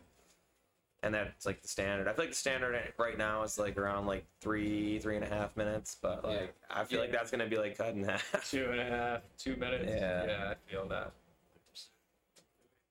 and 1.03 1.13
that's 1.13 1.45
like 1.45 1.61
the 1.61 1.67
standard. 1.67 2.07
I 2.07 2.13
feel 2.13 2.23
like 2.23 2.31
the 2.31 2.35
standard 2.35 2.93
right 2.97 3.17
now 3.17 3.43
is 3.43 3.59
like 3.59 3.77
around 3.77 4.07
like 4.07 4.25
three, 4.39 4.99
three 4.99 5.17
and 5.17 5.25
a 5.25 5.29
half 5.29 5.55
minutes, 5.57 5.97
but 6.01 6.23
like 6.23 6.55
Yeah. 6.69 6.81
I 6.81 6.85
feel 6.85 6.99
like 7.01 7.11
that's 7.11 7.29
gonna 7.29 7.45
be 7.47 7.57
like 7.57 7.77
cut 7.77 7.93
in 7.93 8.03
half. 8.09 8.49
Two 8.49 8.67
and 8.71 8.79
a 8.79 8.85
half, 8.85 9.21
two 9.37 9.55
minutes. 9.57 9.91
Yeah. 9.93 10.25
yeah, 10.25 10.51
I 10.51 10.71
feel 10.71 10.87
that. 10.87 11.11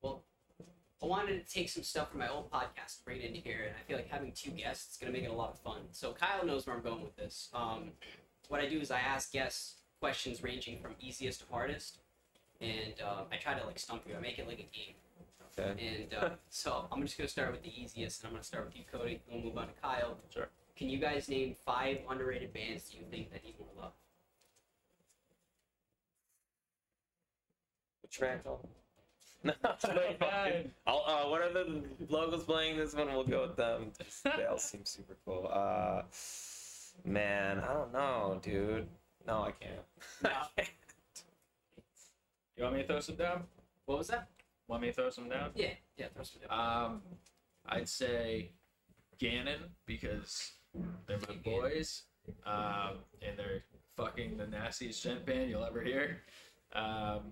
Well, 0.02 0.22
I 1.02 1.06
wanted 1.06 1.44
to 1.46 1.52
take 1.52 1.68
some 1.70 1.82
stuff 1.82 2.10
from 2.10 2.20
my 2.20 2.28
old 2.28 2.50
podcast 2.50 2.98
right 3.06 3.20
into 3.20 3.40
here, 3.40 3.64
and 3.66 3.74
I 3.76 3.82
feel 3.88 3.96
like 3.96 4.08
having 4.08 4.32
two 4.32 4.50
guests 4.50 4.92
is 4.92 4.96
going 4.98 5.12
to 5.12 5.18
make 5.18 5.26
it 5.26 5.32
a 5.32 5.36
lot 5.36 5.50
of 5.50 5.58
fun. 5.58 5.80
So 5.90 6.12
Kyle 6.12 6.44
knows 6.46 6.66
where 6.66 6.76
I'm 6.76 6.82
going 6.82 7.02
with 7.02 7.16
this. 7.16 7.48
Um, 7.54 7.90
what 8.48 8.60
I 8.60 8.68
do 8.68 8.78
is 8.80 8.90
I 8.90 9.00
ask 9.00 9.32
guests 9.32 9.76
questions 10.00 10.42
ranging 10.42 10.78
from 10.80 10.92
easiest 11.00 11.40
to 11.40 11.46
hardest, 11.50 11.98
and 12.60 12.94
uh, 13.04 13.22
I 13.32 13.36
try 13.36 13.58
to 13.58 13.64
like 13.66 13.78
stump 13.78 14.02
you. 14.06 14.14
I 14.16 14.20
make 14.20 14.38
it 14.38 14.46
like 14.46 14.58
a 14.60 14.76
game. 14.76 14.94
Okay. 15.58 16.04
And 16.04 16.14
uh, 16.14 16.30
so 16.48 16.86
I'm 16.90 17.02
just 17.02 17.18
going 17.18 17.26
to 17.26 17.32
start 17.32 17.52
with 17.52 17.62
the 17.62 17.72
easiest, 17.80 18.22
and 18.22 18.28
I'm 18.28 18.32
going 18.32 18.42
to 18.42 18.46
start 18.46 18.64
with 18.66 18.76
you, 18.76 18.84
Cody. 18.90 19.20
We'll 19.30 19.42
move 19.42 19.58
on 19.58 19.66
to 19.68 19.72
Kyle. 19.82 20.16
Sure. 20.30 20.48
Can 20.76 20.88
you 20.88 20.98
guys 20.98 21.28
name 21.28 21.54
five 21.64 21.98
underrated 22.08 22.52
bands 22.52 22.84
that 22.84 22.96
you 22.96 23.04
think 23.10 23.30
that 23.32 23.44
need 23.44 23.56
more 23.58 23.68
love? 23.78 23.92
Which 28.02 28.12
track? 28.12 28.44
No. 29.44 29.54
I'll, 30.86 31.04
uh, 31.04 31.28
what 31.28 31.42
are 31.42 31.52
the 31.52 31.82
locals 32.08 32.44
playing 32.44 32.76
this 32.76 32.94
one? 32.94 33.08
We'll 33.08 33.24
go 33.24 33.42
with 33.42 33.56
them. 33.56 33.90
They 34.36 34.44
all 34.44 34.56
seem 34.56 34.84
super 34.84 35.16
cool. 35.24 35.50
Uh, 35.52 36.02
man, 37.04 37.58
I 37.58 37.72
don't 37.72 37.92
know, 37.92 38.38
dude. 38.40 38.86
No, 39.26 39.42
I 39.42 39.50
can't. 39.50 39.80
No. 40.22 40.64
You 42.56 42.64
want 42.64 42.76
me 42.76 42.82
to 42.82 42.86
throw 42.86 43.00
some 43.00 43.16
down? 43.16 43.44
What 43.86 43.98
was 43.98 44.08
that? 44.08 44.28
Want 44.68 44.82
me 44.82 44.88
to 44.88 44.94
throw 44.94 45.10
some 45.10 45.28
down? 45.28 45.50
Yeah, 45.54 45.70
yeah, 45.96 46.06
throw 46.14 46.24
some 46.24 46.40
down. 46.48 46.86
Um, 46.86 47.02
I'd 47.66 47.88
say 47.88 48.52
Gannon 49.18 49.60
because 49.86 50.52
they're 51.06 51.18
my 51.28 51.34
boys, 51.44 52.02
um, 52.46 52.98
and 53.20 53.38
they're 53.38 53.62
fucking 53.96 54.36
the 54.36 54.46
nastiest 54.46 55.02
djent 55.02 55.26
band 55.26 55.50
you'll 55.50 55.64
ever 55.64 55.82
hear. 55.82 56.22
Um, 56.74 57.22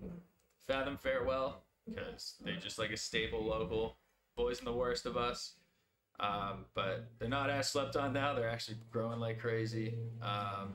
Fathom 0.67 0.97
Farewell 0.97 1.63
because 1.87 2.35
they're 2.43 2.55
just 2.55 2.77
like 2.79 2.91
a 2.91 2.97
staple 2.97 3.43
local. 3.43 3.97
Boys 4.37 4.59
and 4.59 4.67
the 4.67 4.73
worst 4.73 5.05
of 5.05 5.17
us. 5.17 5.55
Um, 6.19 6.65
but 6.75 7.09
they're 7.19 7.27
not 7.27 7.49
as 7.49 7.69
slept 7.69 7.95
on 7.95 8.13
now. 8.13 8.33
They're 8.33 8.49
actually 8.49 8.77
growing 8.91 9.19
like 9.19 9.39
crazy. 9.39 9.95
Um, 10.21 10.73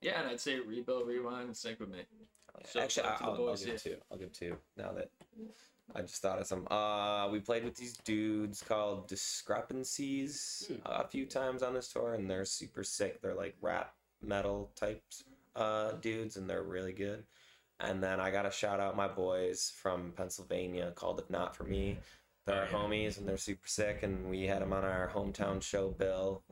yeah, 0.00 0.20
and 0.20 0.28
I'd 0.28 0.40
say 0.40 0.60
rebuild, 0.60 1.08
rewind, 1.08 1.46
and 1.46 1.56
sync 1.56 1.80
with 1.80 1.88
me. 1.88 2.02
So 2.66 2.80
Actually, 2.80 3.04
to 3.04 3.24
I'll, 3.24 3.48
I'll 3.48 3.56
give 3.56 3.66
yeah. 3.68 3.76
two. 3.76 3.96
I'll 4.10 4.18
give 4.18 4.32
two. 4.32 4.56
Now 4.76 4.92
that 4.92 5.10
I 5.94 6.02
just 6.02 6.20
thought 6.22 6.38
of 6.40 6.46
some. 6.46 6.66
Uh, 6.70 7.28
we 7.30 7.40
played 7.40 7.64
with 7.64 7.74
these 7.76 7.96
dudes 7.98 8.62
called 8.62 9.08
Discrepancies 9.08 10.66
Hmm. 10.68 10.80
a 10.84 11.06
few 11.06 11.26
times 11.26 11.62
on 11.62 11.74
this 11.74 11.88
tour, 11.92 12.14
and 12.14 12.30
they're 12.30 12.44
super 12.44 12.84
sick. 12.84 13.20
They're 13.20 13.34
like 13.34 13.56
rap 13.60 13.94
metal 14.22 14.70
types 14.74 15.24
uh, 15.56 15.92
dudes, 15.92 16.36
and 16.36 16.48
they're 16.48 16.62
really 16.62 16.92
good. 16.92 17.24
And 17.80 18.02
then 18.02 18.18
I 18.20 18.30
got 18.30 18.42
to 18.42 18.50
shout 18.50 18.80
out 18.80 18.96
my 18.96 19.06
boys 19.08 19.72
from 19.80 20.12
Pennsylvania 20.16 20.92
called 20.94 21.20
If 21.20 21.30
Not 21.30 21.54
For 21.56 21.64
Me. 21.64 21.98
They're 22.44 22.62
Oh, 22.62 22.64
yeah. 22.64 22.78
homies, 22.78 23.18
and 23.18 23.28
they're 23.28 23.36
super 23.36 23.68
sick, 23.68 24.02
and 24.02 24.28
we 24.28 24.46
had 24.46 24.62
them 24.62 24.72
on 24.72 24.84
our 24.84 25.08
hometown 25.14 25.62
show 25.62 25.90
bill. 25.90 26.42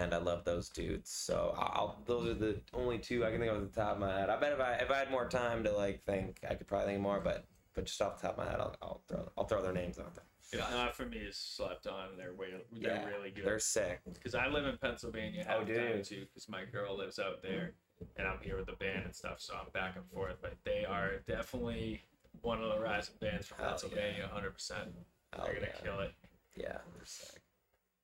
And 0.00 0.14
I 0.14 0.18
love 0.18 0.44
those 0.44 0.68
dudes. 0.68 1.10
So 1.10 1.54
I'll, 1.58 1.98
those 2.06 2.28
are 2.28 2.34
the 2.34 2.60
only 2.72 2.98
two 2.98 3.24
I 3.24 3.30
can 3.30 3.40
think 3.40 3.52
of 3.52 3.62
at 3.62 3.72
the 3.72 3.80
top 3.80 3.94
of 3.94 4.00
my 4.00 4.18
head. 4.18 4.30
I 4.30 4.36
bet 4.38 4.52
if 4.52 4.60
I 4.60 4.72
if 4.74 4.90
I 4.90 4.96
had 4.98 5.10
more 5.10 5.28
time 5.28 5.62
to 5.64 5.72
like 5.72 6.04
think, 6.04 6.38
I 6.48 6.54
could 6.54 6.66
probably 6.66 6.88
think 6.92 7.02
more. 7.02 7.20
But 7.20 7.44
but 7.74 7.84
just 7.86 8.00
off 8.00 8.20
the 8.20 8.28
top 8.28 8.38
of 8.38 8.44
my 8.44 8.50
head, 8.50 8.60
I'll, 8.60 8.76
I'll 8.82 9.02
throw 9.08 9.30
I'll 9.36 9.44
throw 9.46 9.62
their 9.62 9.72
names 9.72 9.98
out 9.98 10.14
there. 10.14 10.24
Yeah, 10.52 10.66
not 10.70 10.94
for 10.94 11.04
me 11.06 11.18
is 11.18 11.36
slept 11.36 11.86
on. 11.86 12.16
They're 12.16 12.32
way, 12.34 12.48
they're 12.80 12.92
Yeah, 12.92 13.06
really 13.08 13.30
good. 13.30 13.44
They're 13.44 13.58
sick. 13.58 14.00
Because 14.12 14.34
I 14.34 14.46
live 14.46 14.66
in 14.66 14.76
Pennsylvania 14.78 15.44
Oh, 15.48 15.58
half 15.58 15.66
do 15.66 15.74
the 15.74 15.80
time 15.80 16.02
too. 16.02 16.26
Because 16.32 16.48
my 16.48 16.64
girl 16.64 16.96
lives 16.96 17.18
out 17.18 17.42
there, 17.42 17.72
and 18.16 18.26
I'm 18.28 18.38
here 18.40 18.56
with 18.56 18.66
the 18.66 18.74
band 18.74 19.04
and 19.04 19.14
stuff, 19.14 19.40
so 19.40 19.54
I'm 19.54 19.70
back 19.72 19.96
and 19.96 20.04
forth. 20.12 20.36
But 20.40 20.54
they 20.64 20.84
are 20.84 21.22
definitely 21.26 22.02
one 22.42 22.62
of 22.62 22.70
the 22.72 22.78
rising 22.80 23.14
bands 23.20 23.46
from 23.48 23.58
Hell 23.58 23.70
Pennsylvania, 23.70 24.22
100. 24.22 24.52
percent 24.52 24.88
Oh, 25.36 25.44
They're 25.44 25.54
gonna 25.54 25.66
yeah. 25.74 25.82
kill 25.82 26.00
it. 26.00 26.12
Yeah, 26.56 26.78
they're 26.94 27.04
sick. 27.04 27.42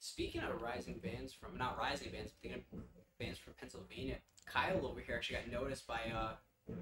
Speaking 0.00 0.40
of 0.40 0.62
rising 0.62 0.98
bands 1.02 1.32
from 1.34 1.58
not 1.58 1.78
rising 1.78 2.10
bands, 2.10 2.32
but 2.32 2.40
thinking 2.40 2.62
of 2.72 2.80
bands 3.18 3.38
from 3.38 3.52
Pennsylvania, 3.60 4.16
Kyle 4.46 4.86
over 4.86 4.98
here 5.00 5.14
actually 5.14 5.36
got 5.36 5.50
noticed 5.52 5.86
by 5.86 6.00
uh, 6.14 6.30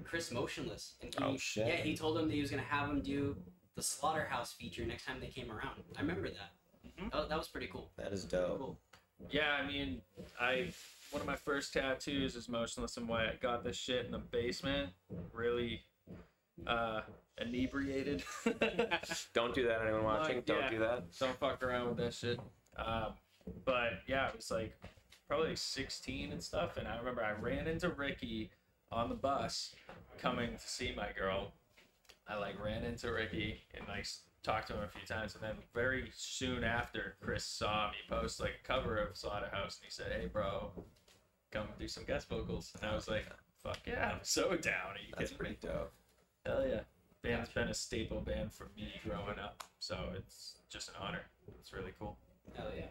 Chris 0.05 0.31
Motionless, 0.31 0.93
and 1.01 1.13
he, 1.13 1.23
Oh, 1.23 1.35
shit. 1.37 1.67
yeah, 1.67 1.75
he 1.75 1.95
told 1.97 2.17
him 2.17 2.29
that 2.29 2.33
he 2.33 2.39
was 2.39 2.49
gonna 2.49 2.61
have 2.63 2.89
him 2.89 3.01
do 3.01 3.35
the 3.75 3.83
Slaughterhouse 3.83 4.53
feature 4.53 4.85
next 4.85 5.05
time 5.05 5.19
they 5.19 5.27
came 5.27 5.51
around. 5.51 5.83
I 5.97 6.01
remember 6.01 6.29
that. 6.29 6.53
Mhm. 6.97 7.11
That, 7.11 7.27
that 7.29 7.37
was 7.37 7.49
pretty 7.49 7.67
cool. 7.67 7.91
That 7.97 8.13
is 8.13 8.23
dope. 8.23 8.57
cool. 8.57 8.77
Yeah, 9.29 9.51
I 9.61 9.67
mean, 9.67 10.01
I 10.39 10.71
one 11.11 11.19
of 11.21 11.27
my 11.27 11.35
first 11.35 11.73
tattoos 11.73 12.37
is 12.37 12.47
Motionless 12.47 12.95
In 12.95 13.05
White. 13.05 13.27
I 13.27 13.35
got 13.41 13.65
this 13.65 13.75
shit 13.75 14.05
in 14.05 14.11
the 14.11 14.19
basement, 14.19 14.91
really 15.33 15.81
uh, 16.65 17.01
inebriated. 17.37 18.23
Don't 19.33 19.53
do 19.53 19.67
that, 19.67 19.81
anyone 19.81 20.05
watching. 20.05 20.37
Like, 20.37 20.45
Don't 20.45 20.61
yeah. 20.61 20.69
do 20.69 20.79
that. 20.79 21.03
Don't 21.19 21.37
fuck 21.37 21.61
around 21.63 21.89
with 21.89 21.97
that 21.97 22.13
shit. 22.13 22.39
Um, 22.85 23.13
but 23.65 24.01
yeah, 24.07 24.27
it 24.29 24.35
was 24.35 24.51
like 24.51 24.73
probably 25.27 25.55
16 25.55 26.31
and 26.31 26.41
stuff. 26.43 26.77
And 26.77 26.87
I 26.87 26.97
remember 26.97 27.23
I 27.23 27.39
ran 27.39 27.67
into 27.67 27.89
Ricky 27.89 28.49
on 28.91 29.09
the 29.09 29.15
bus 29.15 29.75
coming 30.17 30.51
to 30.57 30.67
see 30.67 30.93
my 30.95 31.09
girl. 31.17 31.53
I 32.27 32.37
like 32.37 32.63
ran 32.63 32.83
into 32.83 33.11
Ricky 33.11 33.61
and 33.73 33.87
like 33.87 34.05
talked 34.43 34.67
to 34.67 34.73
him 34.73 34.83
a 34.83 34.87
few 34.87 35.05
times. 35.05 35.35
And 35.35 35.43
then 35.43 35.55
very 35.73 36.11
soon 36.15 36.63
after, 36.63 37.15
Chris 37.21 37.43
saw 37.43 37.89
me 37.89 37.97
post 38.09 38.39
like 38.39 38.55
a 38.63 38.67
cover 38.67 38.97
of 38.97 39.17
Slaughterhouse 39.17 39.79
and 39.79 39.85
he 39.85 39.91
said, 39.91 40.11
Hey, 40.11 40.27
bro, 40.27 40.71
come 41.51 41.67
do 41.79 41.87
some 41.87 42.03
guest 42.05 42.29
vocals. 42.29 42.71
And 42.81 42.89
I 42.89 42.95
was 42.95 43.07
like, 43.07 43.25
Fuck 43.63 43.79
yeah, 43.85 44.11
I'm 44.13 44.19
so 44.23 44.55
down. 44.55 44.93
Are 44.95 44.99
you 45.05 45.13
That's 45.17 45.31
kidding 45.31 45.45
me? 45.45 45.55
pretty 45.57 45.67
dope. 45.67 45.91
Hell 46.45 46.65
yeah. 46.65 46.81
Band's 47.21 47.49
been 47.49 47.67
a 47.67 47.73
staple 47.73 48.21
band 48.21 48.53
for 48.53 48.69
me 48.77 48.93
growing 49.05 49.37
up, 49.39 49.61
so 49.79 49.97
it's 50.15 50.55
just 50.69 50.87
an 50.87 50.95
honor. 51.01 51.23
It's 51.59 51.73
really 51.73 51.91
cool. 51.99 52.17
Hell 52.55 52.71
yeah. 52.75 52.85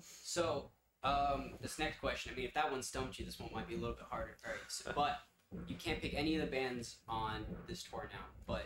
So, 0.00 0.70
um, 1.02 1.52
this 1.60 1.78
next 1.78 2.00
question, 2.00 2.32
I 2.32 2.36
mean, 2.36 2.46
if 2.46 2.54
that 2.54 2.70
one 2.70 2.82
stumped 2.82 3.18
you, 3.18 3.24
this 3.24 3.38
one 3.38 3.50
might 3.52 3.68
be 3.68 3.74
a 3.74 3.78
little 3.78 3.94
bit 3.94 4.06
harder. 4.10 4.36
All 4.44 4.52
right, 4.52 4.60
so, 4.68 4.92
but 4.94 5.18
you 5.68 5.76
can't 5.76 6.00
pick 6.00 6.14
any 6.14 6.34
of 6.34 6.40
the 6.40 6.50
bands 6.50 6.96
on 7.08 7.44
this 7.68 7.82
tour 7.82 8.10
now. 8.12 8.26
But 8.46 8.64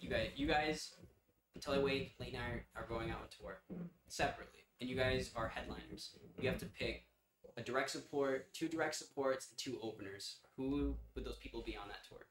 you 0.00 0.08
guys, 0.08 0.30
you 0.36 0.46
guys, 0.46 0.94
until 1.54 1.74
I 1.74 1.78
wake, 1.78 2.14
late 2.18 2.32
night 2.32 2.64
are 2.74 2.86
going 2.88 3.10
out 3.10 3.18
on 3.18 3.28
tour 3.38 3.60
separately, 4.08 4.60
and 4.80 4.88
you 4.88 4.96
guys 4.96 5.30
are 5.36 5.48
headliners. 5.48 6.10
You 6.40 6.48
have 6.48 6.58
to 6.58 6.66
pick 6.66 7.04
a 7.56 7.62
direct 7.62 7.90
support, 7.90 8.52
two 8.52 8.68
direct 8.68 8.94
supports, 8.94 9.48
and 9.50 9.58
two 9.58 9.78
openers. 9.82 10.36
Who 10.56 10.96
would 11.14 11.24
those 11.24 11.38
people 11.38 11.62
be 11.64 11.76
on 11.76 11.88
that 11.88 12.06
tour? 12.08 12.26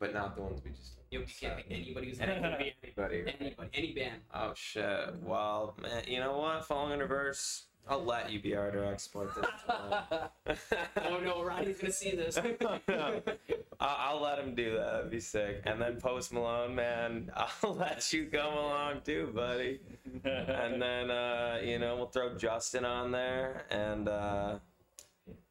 But 0.00 0.14
not 0.14 0.34
the 0.34 0.42
ones 0.42 0.60
we 0.64 0.70
just. 0.70 0.94
You, 1.10 1.20
you 1.20 1.26
can't 1.40 1.56
pick 1.58 1.66
anybody 1.70 2.08
who's 2.08 2.18
could 2.18 2.26
be 2.58 2.72
anybody. 2.82 3.24
anybody, 3.38 3.68
any 3.74 3.92
band. 3.92 4.22
Oh 4.34 4.52
shit. 4.54 5.14
Well, 5.22 5.74
man, 5.82 6.04
you 6.08 6.20
know 6.20 6.38
what? 6.38 6.64
Falling 6.64 6.94
in 6.94 7.00
Reverse, 7.00 7.64
I'll 7.88 8.04
let 8.04 8.30
you 8.30 8.40
be 8.40 8.54
our 8.54 8.70
direct 8.70 9.00
support 9.00 9.34
this 9.34 9.46
time. 9.66 10.28
oh 11.04 11.18
no, 11.20 11.42
Ronnie's 11.42 11.78
gonna 11.78 11.92
see 11.92 12.12
this. 12.14 12.38
I- 12.88 13.50
I'll 13.80 14.20
let 14.22 14.38
him 14.38 14.54
do 14.54 14.74
that. 14.74 14.92
That'd 14.92 15.10
be 15.10 15.20
sick. 15.20 15.62
And 15.64 15.80
then 15.80 16.00
Post 16.00 16.32
Malone, 16.32 16.74
man, 16.74 17.30
I'll 17.62 17.74
let 17.74 18.12
you 18.12 18.26
come 18.26 18.52
along 18.52 19.00
too, 19.04 19.30
buddy. 19.34 19.80
And 20.24 20.80
then 20.80 21.10
uh, 21.10 21.58
you 21.62 21.78
know 21.78 21.96
we'll 21.96 22.06
throw 22.06 22.36
Justin 22.36 22.84
on 22.84 23.10
there, 23.10 23.64
and 23.70 24.08
uh, 24.08 24.58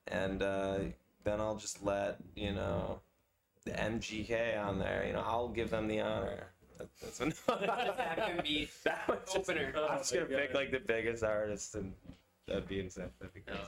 and 0.07 0.41
uh, 0.41 0.79
then 1.23 1.39
I'll 1.41 1.57
just 1.57 1.83
let 1.83 2.17
you 2.35 2.53
know 2.53 3.01
the 3.71 3.77
MGK 3.77 4.59
on 4.63 4.79
there. 4.79 5.03
You 5.07 5.13
know 5.13 5.23
I'll 5.25 5.47
give 5.49 5.69
them 5.69 5.87
the 5.87 6.01
honor. 6.01 6.47
That- 6.77 6.89
That's 7.01 7.19
what 7.45 7.59
that 7.97 8.17
can 8.17 8.41
be 8.43 8.69
that 8.83 9.07
was 9.07 9.19
just, 9.33 9.49
opener. 9.49 9.73
Oh 9.75 9.87
I'm 9.87 9.97
just 9.99 10.13
gonna 10.13 10.25
oh 10.31 10.37
pick 10.37 10.53
like 10.53 10.71
the 10.71 10.79
biggest 10.79 11.23
artists, 11.23 11.75
and 11.75 11.93
that'd 12.47 12.67
be 12.67 12.79
insane. 12.79 13.09
That'd 13.19 13.33
be 13.33 13.41
crazy. 13.41 13.61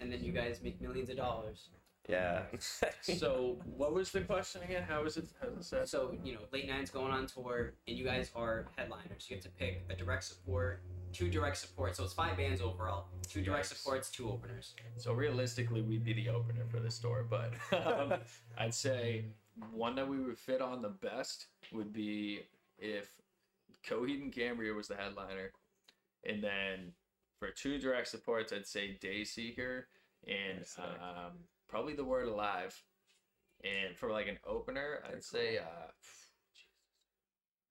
and 0.00 0.12
then 0.12 0.22
you 0.22 0.32
guys 0.32 0.60
make 0.62 0.80
millions 0.80 1.10
of 1.10 1.16
dollars. 1.16 1.68
Yeah. 2.10 2.42
so, 3.00 3.58
what 3.76 3.92
was 3.94 4.10
the 4.10 4.22
question 4.22 4.62
again? 4.62 4.82
How 4.88 5.04
was 5.04 5.16
it? 5.16 5.28
How 5.40 5.48
was 5.56 5.72
it? 5.72 5.88
So 5.88 6.16
you 6.24 6.34
know, 6.34 6.40
late 6.52 6.68
nine's 6.68 6.90
going 6.90 7.12
on 7.12 7.26
tour, 7.26 7.74
and 7.86 7.96
you 7.96 8.04
guys 8.04 8.30
are 8.34 8.66
headliners. 8.76 9.26
You 9.28 9.36
have 9.36 9.44
to 9.44 9.50
pick 9.50 9.84
a 9.88 9.94
direct 9.94 10.24
support 10.24 10.82
two 11.12 11.28
direct 11.28 11.56
supports. 11.56 11.98
So 11.98 12.04
it's 12.04 12.12
five 12.12 12.36
bands 12.36 12.60
overall. 12.60 13.06
Two 13.28 13.42
direct 13.42 13.66
Yikes. 13.66 13.76
supports, 13.76 14.10
two 14.10 14.30
openers. 14.30 14.74
So 14.96 15.12
realistically, 15.12 15.82
we'd 15.82 16.04
be 16.04 16.12
the 16.12 16.28
opener 16.28 16.64
for 16.70 16.80
this 16.80 16.98
tour, 16.98 17.26
but 17.28 17.52
um, 17.86 18.14
I'd 18.58 18.74
say 18.74 19.24
one 19.72 19.94
that 19.96 20.08
we 20.08 20.18
would 20.18 20.38
fit 20.38 20.60
on 20.60 20.82
the 20.82 20.88
best 20.88 21.46
would 21.72 21.92
be 21.92 22.40
if 22.78 23.10
Coheed 23.86 24.22
and 24.22 24.32
Cambria 24.32 24.72
was 24.72 24.88
the 24.88 24.96
headliner, 24.96 25.52
and 26.24 26.42
then 26.42 26.92
for 27.38 27.50
two 27.50 27.78
direct 27.78 28.08
supports, 28.08 28.52
I'd 28.52 28.66
say 28.66 28.98
Dayseeker 29.02 29.84
and 30.26 30.58
That's 30.58 30.74
sick. 30.74 30.84
um, 30.84 31.32
probably 31.70 31.94
the 31.94 32.04
Word 32.04 32.28
Alive, 32.28 32.78
and 33.62 33.96
for 33.96 34.10
like 34.10 34.26
an 34.26 34.38
opener, 34.46 35.02
I'd 35.10 35.24
say 35.24 35.58
uh, 35.58 35.90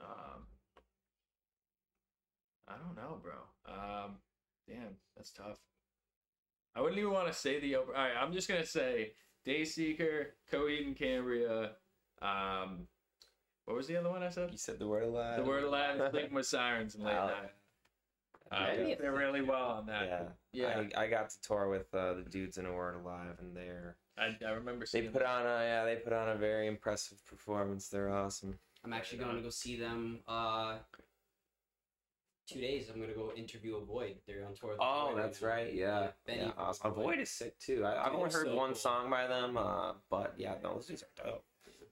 um, 0.02 0.44
I 2.68 2.74
don't 2.78 2.96
know, 2.96 3.20
bro. 3.22 3.34
Um, 3.68 4.18
damn, 4.68 4.96
that's 5.16 5.32
tough. 5.32 5.58
I 6.76 6.82
wouldn't 6.82 7.00
even 7.00 7.12
want 7.12 7.28
to 7.28 7.34
say 7.34 7.60
the 7.60 7.76
open. 7.76 7.96
All 7.96 8.02
right, 8.02 8.14
I'm 8.20 8.32
just 8.32 8.48
gonna 8.48 8.66
say 8.66 9.14
Dayseeker, 9.46 10.28
Coheed 10.52 10.86
and 10.86 10.96
Cambria. 10.96 11.72
Um, 12.22 12.88
what 13.66 13.78
was 13.78 13.88
the 13.88 13.98
other 13.98 14.10
one 14.10 14.24
I 14.24 14.30
said? 14.30 14.50
You 14.52 14.58
said 14.58 14.80
the 14.80 14.88
word 14.88 15.04
alive. 15.04 15.38
The 15.38 15.44
Word 15.44 15.64
Alive, 15.64 16.02
Sleeping 16.12 16.34
with 16.34 16.46
Sirens, 16.46 16.96
and 16.96 17.04
Late. 17.06 17.14
Night. 17.16 17.52
Uh, 18.52 18.68
Yeah. 18.86 18.96
They're 19.00 19.12
really 19.14 19.42
well 19.42 19.70
on 19.72 19.86
that. 19.88 20.06
Yeah. 20.06 20.24
Yeah, 20.52 20.84
I, 20.98 21.04
I 21.04 21.08
got 21.08 21.30
to 21.30 21.42
tour 21.42 21.70
with 21.70 21.94
uh, 21.94 22.14
the 22.14 22.24
dudes 22.30 22.58
in 22.58 22.66
a 22.66 22.74
word 22.74 22.96
alive, 22.96 23.38
and 23.40 23.56
they're 23.56 23.96
I, 24.18 24.36
I 24.46 24.52
remember 24.52 24.86
they 24.92 25.02
seeing. 25.02 25.12
put 25.12 25.22
on 25.24 25.46
a 25.46 25.64
yeah 25.64 25.86
they 25.86 25.96
put 25.98 26.14
on 26.14 26.30
a 26.30 26.36
very 26.36 26.68
impressive 26.68 27.24
performance. 27.26 27.88
They're 27.90 28.10
awesome. 28.10 28.58
I'm 28.84 28.94
actually 28.94 29.20
going 29.20 29.36
to 29.36 29.42
go 29.42 29.50
see 29.50 29.76
them. 29.78 30.20
Uh, 30.28 30.78
two 32.48 32.60
days. 32.62 32.90
I'm 32.92 33.00
gonna 33.00 33.14
go 33.14 33.32
interview 33.36 33.76
Avoid. 33.78 34.16
They're 34.26 34.46
on 34.46 34.56
tour. 34.56 34.72
with 34.72 34.80
Oh, 34.82 35.12
Void 35.14 35.22
that's 35.24 35.42
right. 35.42 35.72
Yeah, 35.74 36.08
Benny. 36.26 36.42
yeah 36.42 36.52
awesome. 36.58 36.94
Void. 36.94 37.20
Is 37.20 37.30
sick 37.30 37.58
too. 37.60 37.86
I, 37.86 38.06
I've 38.08 38.14
only 38.14 38.32
heard 38.32 38.48
so 38.48 38.56
one 38.56 38.70
cool. 38.70 38.76
song 38.76 39.10
by 39.12 39.28
them, 39.28 39.58
uh, 39.58 39.94
but 40.10 40.34
yeah, 40.38 40.56
no, 40.64 40.74
those 40.74 40.88
dudes 40.88 41.04
are 41.04 41.24
dope. 41.24 41.44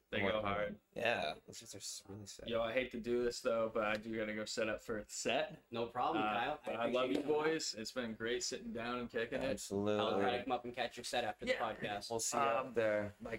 They 0.10 0.22
More 0.22 0.32
go 0.32 0.38
than- 0.42 0.46
hard. 0.46 0.76
Yeah, 0.96 1.34
those 1.46 1.60
dudes 1.60 1.76
are 2.08 2.14
really 2.14 2.26
sick. 2.26 2.46
Yo, 2.48 2.62
I 2.62 2.72
hate 2.72 2.92
to 2.92 2.98
do 3.00 3.24
this 3.26 3.42
though, 3.42 3.70
but 3.74 3.84
I 3.84 3.98
do 3.98 4.18
gotta 4.18 4.34
go 4.34 4.46
set 4.46 4.70
up 4.70 4.82
for 4.82 5.00
a 5.00 5.04
set. 5.08 5.62
No 5.70 5.86
problem, 5.88 6.24
Uh, 6.24 6.28
Kyle. 6.34 6.60
but 6.66 6.72
I, 6.72 6.74
appreciate 6.86 6.94
love 6.96 7.10
you 7.12 7.16
coming 7.22 7.30
out. 7.38 7.44
boys. 7.46 7.76
It's 7.78 7.92
been 7.92 8.14
great 8.14 8.42
sitting 8.42 8.72
down 8.72 9.00
and 9.00 9.12
kicking 9.12 9.42
it. 9.44 9.50
Absolutely. 9.52 10.00
I'll 10.00 10.18
try 10.20 10.38
to 10.38 10.44
come 10.44 10.54
up 10.54 10.64
and 10.64 10.74
catch 10.74 10.96
your 10.96 11.04
set 11.04 11.26
after 11.26 11.46
the 11.46 11.54
podcast. 11.54 12.10
We'll 12.10 12.20
see 12.22 12.38
you 12.38 12.44
Um, 12.44 12.50
up 12.58 12.74
there. 12.76 13.16
My 13.22 13.38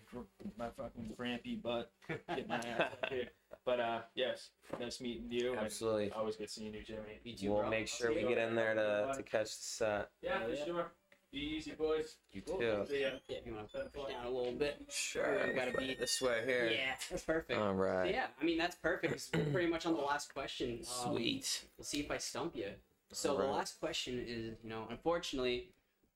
my 0.59 0.69
fucking 0.69 1.15
grampy 1.19 1.61
butt. 1.61 1.91
Get 2.09 2.47
my 2.47 2.57
ass 2.57 2.81
up 3.03 3.07
here. 3.09 3.29
But 3.65 3.81
uh, 3.81 4.01
yes, 4.15 4.51
nice 4.79 5.01
meeting 5.01 5.31
you. 5.31 5.53
and 5.53 5.61
Absolutely. 5.61 6.11
Always 6.13 6.37
good 6.37 6.51
seeing 6.51 6.75
you, 6.75 6.83
Jimmy. 6.85 7.19
You 7.25 7.35
too, 7.35 7.51
We'll 7.53 7.61
bro. 7.63 7.71
make 7.71 7.89
sure 7.89 8.13
we 8.15 8.23
get 8.23 8.37
in 8.39 8.55
there 8.55 8.75
to, 8.75 9.13
to 9.17 9.23
catch 9.23 9.49
the 9.57 9.63
set. 9.63 10.11
Yeah, 10.21 10.45
for 10.45 10.51
Yeah. 10.53 10.65
sure. 10.67 10.93
Be 11.31 11.39
easy, 11.41 11.73
boys. 11.73 12.17
You 12.33 12.41
Cool. 12.41 12.59
too. 12.59 12.87
Yeah, 12.91 13.11
if 13.29 13.47
you 13.47 13.55
want 13.55 13.71
to 13.73 13.81
push 13.93 14.11
down 14.13 14.25
a 14.25 14.31
little 14.31 14.53
bit. 14.55 14.81
Sure. 14.89 15.47
We 15.47 15.53
gotta 15.53 15.73
be- 15.77 15.95
this 15.95 16.23
way 16.23 16.43
here. 16.47 16.71
Yeah, 16.71 16.95
that's 17.11 17.23
perfect. 17.23 17.61
All 17.61 17.75
right. 17.75 18.07
So 18.09 18.11
yeah, 18.15 18.29
I 18.41 18.45
mean 18.45 18.57
that's 18.57 18.77
perfect. 18.77 19.29
we're 19.35 19.45
pretty 19.53 19.69
much 19.69 19.85
on 19.85 19.95
the 19.95 20.01
last 20.01 20.33
question. 20.33 20.79
Um, 21.05 21.13
Sweet. 21.13 21.65
We'll 21.77 21.85
see 21.85 22.01
if 22.01 22.11
I 22.11 22.17
stump 22.17 22.57
you. 22.57 22.71
So 23.13 23.33
Alright. 23.33 23.47
the 23.47 23.53
last 23.53 23.79
question 23.81 24.19
is, 24.27 24.57
you 24.63 24.71
know, 24.71 24.87
unfortunately, 24.91 25.71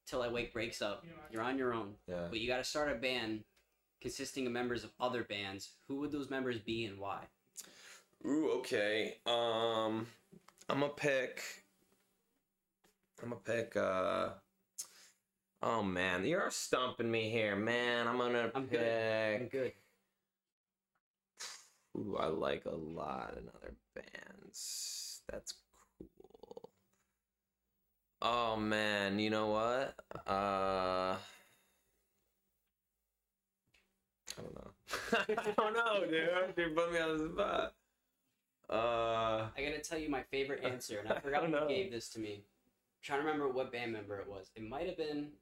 till 0.06 0.22
I 0.22 0.28
wake 0.28 0.52
breaks 0.52 0.80
up, 0.80 1.04
you're 1.30 1.42
on 1.42 1.58
your 1.58 1.74
own. 1.74 1.94
Yeah. 2.06 2.26
But 2.30 2.40
you 2.40 2.48
got 2.48 2.58
to 2.58 2.64
start 2.64 2.90
a 2.90 2.94
band 2.94 3.44
consisting 4.00 4.46
of 4.46 4.52
members 4.52 4.82
of 4.82 4.90
other 4.98 5.24
bands. 5.24 5.70
Who 5.88 5.96
would 5.96 6.10
those 6.12 6.30
members 6.30 6.58
be 6.58 6.84
and 6.86 6.98
why? 6.98 7.20
Ooh, 8.26 8.50
okay. 8.58 9.18
Um, 9.26 10.06
I'm 10.68 10.80
gonna 10.80 10.88
pick. 10.88 11.42
I'm 13.22 13.30
gonna 13.30 13.40
pick. 13.44 13.76
Uh. 13.76 14.30
Oh 15.62 15.82
man, 15.82 16.24
you're 16.26 16.50
stumping 16.50 17.10
me 17.10 17.30
here, 17.30 17.56
man. 17.56 18.06
I'm 18.08 18.18
gonna 18.18 18.50
I'm 18.54 18.66
good. 18.66 18.80
pick. 18.80 19.40
I'm 19.40 19.48
good. 19.48 19.72
Ooh, 21.96 22.16
I 22.18 22.26
like 22.26 22.64
a 22.66 22.74
lot 22.74 23.34
in 23.38 23.48
other 23.48 23.74
bands. 23.94 25.22
That's 25.28 25.54
cool. 25.98 26.70
Oh 28.22 28.56
man, 28.56 29.18
you 29.18 29.30
know 29.30 29.48
what? 29.48 29.94
Uh 30.26 31.16
I 34.38 34.42
don't 34.42 34.54
know. 34.54 34.70
I 35.38 35.52
don't 35.56 35.74
know, 35.74 36.06
dude. 36.06 36.56
You 36.56 36.74
put 36.74 36.92
me 36.92 36.98
on 37.00 37.18
the 37.18 37.28
spot. 37.32 37.74
Uh 38.70 39.48
I 39.56 39.62
gotta 39.62 39.80
tell 39.80 39.98
you 39.98 40.08
my 40.08 40.22
favorite 40.22 40.62
answer, 40.64 40.98
and 40.98 41.08
I 41.08 41.16
I 41.16 41.20
forgot 41.20 41.42
don't 41.42 41.52
who 41.52 41.52
know. 41.52 41.68
gave 41.68 41.90
this 41.90 42.08
to 42.10 42.20
me. 42.20 42.44
I'm 42.44 43.02
trying 43.02 43.20
to 43.20 43.24
remember 43.26 43.48
what 43.48 43.72
band 43.72 43.92
member 43.92 44.18
it 44.18 44.28
was. 44.28 44.50
It 44.54 44.62
might 44.68 44.86
have 44.86 44.96
been. 44.96 45.32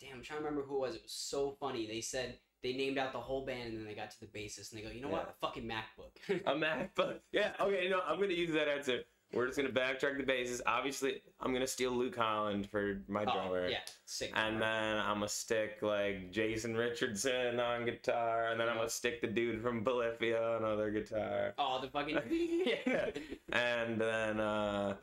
Damn, 0.00 0.16
I'm 0.16 0.22
trying 0.22 0.40
to 0.40 0.44
remember 0.44 0.66
who 0.66 0.76
it 0.76 0.80
was. 0.80 0.94
It 0.94 1.02
was 1.02 1.12
so 1.12 1.56
funny. 1.60 1.86
They 1.86 2.00
said 2.00 2.38
they 2.62 2.72
named 2.74 2.98
out 2.98 3.12
the 3.12 3.20
whole 3.20 3.46
band, 3.46 3.68
and 3.70 3.78
then 3.78 3.86
they 3.86 3.94
got 3.94 4.10
to 4.10 4.20
the 4.20 4.26
bassist, 4.26 4.72
and 4.72 4.78
they 4.78 4.84
go, 4.84 4.90
"You 4.90 5.00
know 5.02 5.08
what? 5.08 5.28
A 5.28 5.46
fucking 5.46 5.64
MacBook." 5.68 6.40
a 6.46 6.54
MacBook. 6.54 7.20
Yeah, 7.32 7.52
okay, 7.60 7.84
you 7.84 7.90
know, 7.90 8.00
I'm 8.06 8.20
gonna 8.20 8.32
use 8.34 8.52
that 8.52 8.68
answer. 8.68 9.00
We're 9.32 9.46
just 9.46 9.56
gonna 9.58 9.70
backtrack 9.70 10.18
the 10.18 10.22
bases. 10.22 10.62
Obviously, 10.66 11.20
I'm 11.40 11.52
gonna 11.52 11.66
steal 11.66 11.90
Luke 11.90 12.14
Holland 12.14 12.70
for 12.70 13.02
my 13.08 13.22
Oh, 13.22 13.32
drummer. 13.32 13.68
yeah, 13.68 13.80
sick. 14.04 14.30
And 14.34 14.62
then 14.62 14.98
I'm 14.98 15.16
gonna 15.16 15.28
stick 15.28 15.78
like 15.82 16.30
Jason 16.30 16.76
Richardson 16.76 17.58
on 17.58 17.84
guitar, 17.86 18.48
and 18.50 18.60
then 18.60 18.68
I'm 18.68 18.76
gonna 18.76 18.88
stick 18.88 19.20
the 19.20 19.26
dude 19.26 19.62
from 19.62 19.82
Polyphia 19.84 20.40
on 20.56 20.64
other 20.64 20.90
guitar. 20.92 21.54
oh, 21.58 21.80
the 21.80 21.88
fucking 21.88 22.20
yeah. 22.86 23.10
And 23.52 24.00
then 24.00 24.38
uh, 24.40 24.96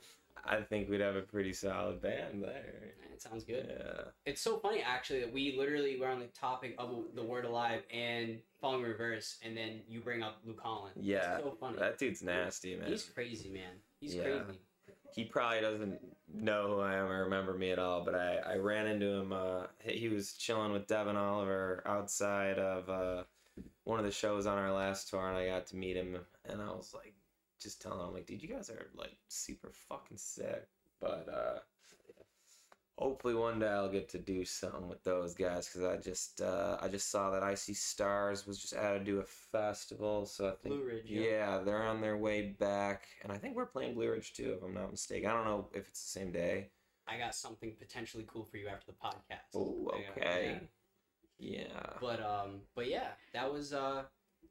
I 0.45 0.61
think 0.61 0.89
we'd 0.89 0.99
have 1.01 1.15
a 1.15 1.21
pretty 1.21 1.53
solid 1.53 2.01
band 2.01 2.43
there. 2.43 2.93
It 3.13 3.21
sounds 3.21 3.43
good. 3.45 3.65
Yeah. 3.69 4.01
It's 4.25 4.41
so 4.41 4.57
funny 4.57 4.81
actually 4.81 5.21
that 5.21 5.31
we 5.31 5.55
literally 5.57 5.97
were 5.99 6.07
on 6.09 6.19
the 6.19 6.25
topic 6.27 6.75
of 6.77 6.89
the 7.15 7.23
word 7.23 7.45
alive 7.45 7.83
and 7.93 8.39
falling 8.59 8.81
reverse, 8.81 9.37
and 9.41 9.55
then 9.55 9.81
you 9.87 10.01
bring 10.01 10.21
up 10.21 10.39
Luke 10.45 10.59
Holland. 10.61 10.95
It's 10.97 11.05
Yeah. 11.05 11.37
so 11.37 11.55
funny. 11.59 11.77
That 11.79 11.97
dude's 11.97 12.21
nasty, 12.21 12.75
man. 12.75 12.89
He's 12.89 13.05
crazy, 13.05 13.49
man. 13.49 13.75
He's 13.99 14.15
Yeah. 14.15 14.23
crazy. 14.23 14.59
he 15.15 15.23
probably 15.25 15.61
doesn't 15.61 15.99
know 16.27 16.75
who 16.75 16.79
I 16.81 16.95
am 16.95 17.05
or 17.05 17.23
remember 17.25 17.53
me 17.53 17.69
at 17.71 17.77
all, 17.79 18.03
but 18.03 18.15
I, 18.15 18.37
I 18.37 18.55
ran 18.55 18.87
into 18.87 19.05
him. 19.05 19.31
Uh, 19.31 19.67
he 19.79 20.09
was 20.09 20.33
chilling 20.33 20.71
with 20.73 20.87
Devin 20.87 21.15
Oliver 21.15 21.83
outside 21.85 22.57
of 22.57 22.89
uh, 22.89 23.23
one 23.83 23.99
of 23.99 24.05
the 24.05 24.11
shows 24.11 24.47
on 24.47 24.57
our 24.57 24.73
last 24.73 25.09
tour, 25.09 25.27
and 25.29 25.37
I 25.37 25.45
got 25.45 25.67
to 25.67 25.75
meet 25.77 25.95
him, 25.95 26.17
and 26.45 26.61
I 26.61 26.65
was 26.71 26.93
like, 26.95 27.12
just 27.63 27.81
telling 27.81 28.05
him, 28.07 28.13
like, 28.13 28.25
dude, 28.25 28.43
you 28.43 28.49
guys 28.49 28.69
are 28.69 28.87
like 28.95 29.17
super 29.27 29.71
fucking 29.71 30.17
sick. 30.17 30.67
But 30.99 31.27
uh, 31.29 31.59
hopefully 32.97 33.33
one 33.33 33.59
day 33.59 33.67
I'll 33.67 33.89
get 33.89 34.07
to 34.09 34.19
do 34.19 34.45
something 34.45 34.87
with 34.87 35.03
those 35.03 35.33
guys 35.33 35.67
because 35.67 35.87
I 35.87 35.97
just 35.97 36.41
uh, 36.41 36.77
I 36.81 36.87
just 36.87 37.09
saw 37.09 37.31
that 37.31 37.43
I 37.43 37.55
See 37.55 37.73
Stars 37.73 38.45
was 38.45 38.59
just 38.59 38.73
added 38.73 39.05
to 39.05 39.19
a 39.19 39.23
festival, 39.23 40.25
so 40.25 40.47
I 40.47 40.51
think 40.51 40.75
Blue 40.75 40.85
Ridge. 40.85 41.05
yeah, 41.05 41.59
they're 41.59 41.83
on 41.83 42.01
their 42.01 42.17
way 42.17 42.55
back, 42.59 43.07
and 43.23 43.31
I 43.31 43.37
think 43.37 43.55
we're 43.55 43.65
playing 43.65 43.95
Blue 43.95 44.11
Ridge 44.11 44.33
too, 44.33 44.55
if 44.57 44.63
I'm 44.63 44.73
not 44.73 44.91
mistaken. 44.91 45.29
I 45.29 45.33
don't 45.33 45.45
know 45.45 45.69
if 45.73 45.87
it's 45.87 46.03
the 46.03 46.19
same 46.19 46.31
day. 46.31 46.69
I 47.07 47.17
got 47.17 47.35
something 47.35 47.75
potentially 47.77 48.25
cool 48.27 48.45
for 48.45 48.57
you 48.57 48.67
after 48.69 48.91
the 48.91 48.93
podcast. 48.93 49.55
Oh, 49.55 49.91
okay. 50.11 50.59
yeah. 50.61 50.67
Yeah. 51.39 51.97
But 51.99 52.21
um, 52.21 52.61
but 52.75 52.87
yeah, 52.87 53.09
that 53.33 53.51
was 53.51 53.73
uh, 53.73 54.03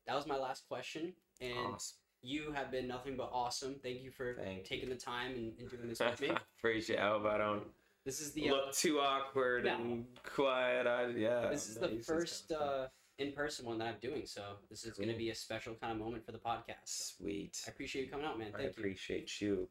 that 0.06 0.14
was 0.14 0.26
my 0.26 0.36
last 0.36 0.66
question, 0.68 1.14
and 1.40 1.74
Awesome. 1.74 1.96
You 2.22 2.52
have 2.52 2.70
been 2.70 2.86
nothing 2.86 3.16
but 3.16 3.30
awesome. 3.32 3.76
Thank 3.82 4.02
you 4.02 4.10
for 4.10 4.34
Thank 4.34 4.64
taking 4.64 4.88
the 4.88 4.94
time 4.94 5.32
and, 5.32 5.52
and 5.58 5.70
doing 5.70 5.88
this 5.88 6.00
with 6.00 6.20
me. 6.20 6.30
Appreciate. 6.58 6.98
I 6.98 7.08
hope 7.08 7.26
I 7.26 7.38
don't 7.38 7.64
This 8.04 8.20
is 8.20 8.32
the 8.32 8.48
uh, 8.50 8.52
look 8.54 8.72
too 8.74 9.00
awkward 9.00 9.64
No. 9.64 9.74
and 9.76 10.06
quiet. 10.24 10.86
I, 10.86 11.08
yeah. 11.08 11.48
this 11.50 11.68
is 11.68 11.76
the 11.76 11.88
used 11.90 12.08
to 12.08 12.14
this 12.14 12.22
first 12.22 12.48
kind 12.48 12.62
of 12.62 12.84
uh, 12.84 12.88
in-person 13.18 13.66
one 13.66 13.78
that 13.78 13.88
I'm 13.88 13.96
doing, 14.00 14.22
so 14.24 14.42
this 14.70 14.84
is 14.84 14.92
going 14.96 15.08
to 15.08 15.16
be 15.16 15.30
a 15.30 15.34
special 15.34 15.74
kind 15.74 15.92
of 15.92 15.98
moment 15.98 16.24
for 16.24 16.32
the 16.32 16.38
podcast. 16.38 17.14
Sweet. 17.16 17.60
I 17.66 17.70
appreciate 17.70 18.06
you 18.06 18.10
coming 18.10 18.26
out, 18.26 18.38
man. 18.38 18.48
I 18.54 18.58
Thank 18.58 18.76
you. 18.76 18.82
appreciate 18.82 19.40
you. 19.40 19.68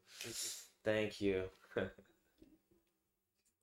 Thank 0.84 1.20
you. 1.20 1.44
Thank 1.74 1.86
you. 1.86 1.90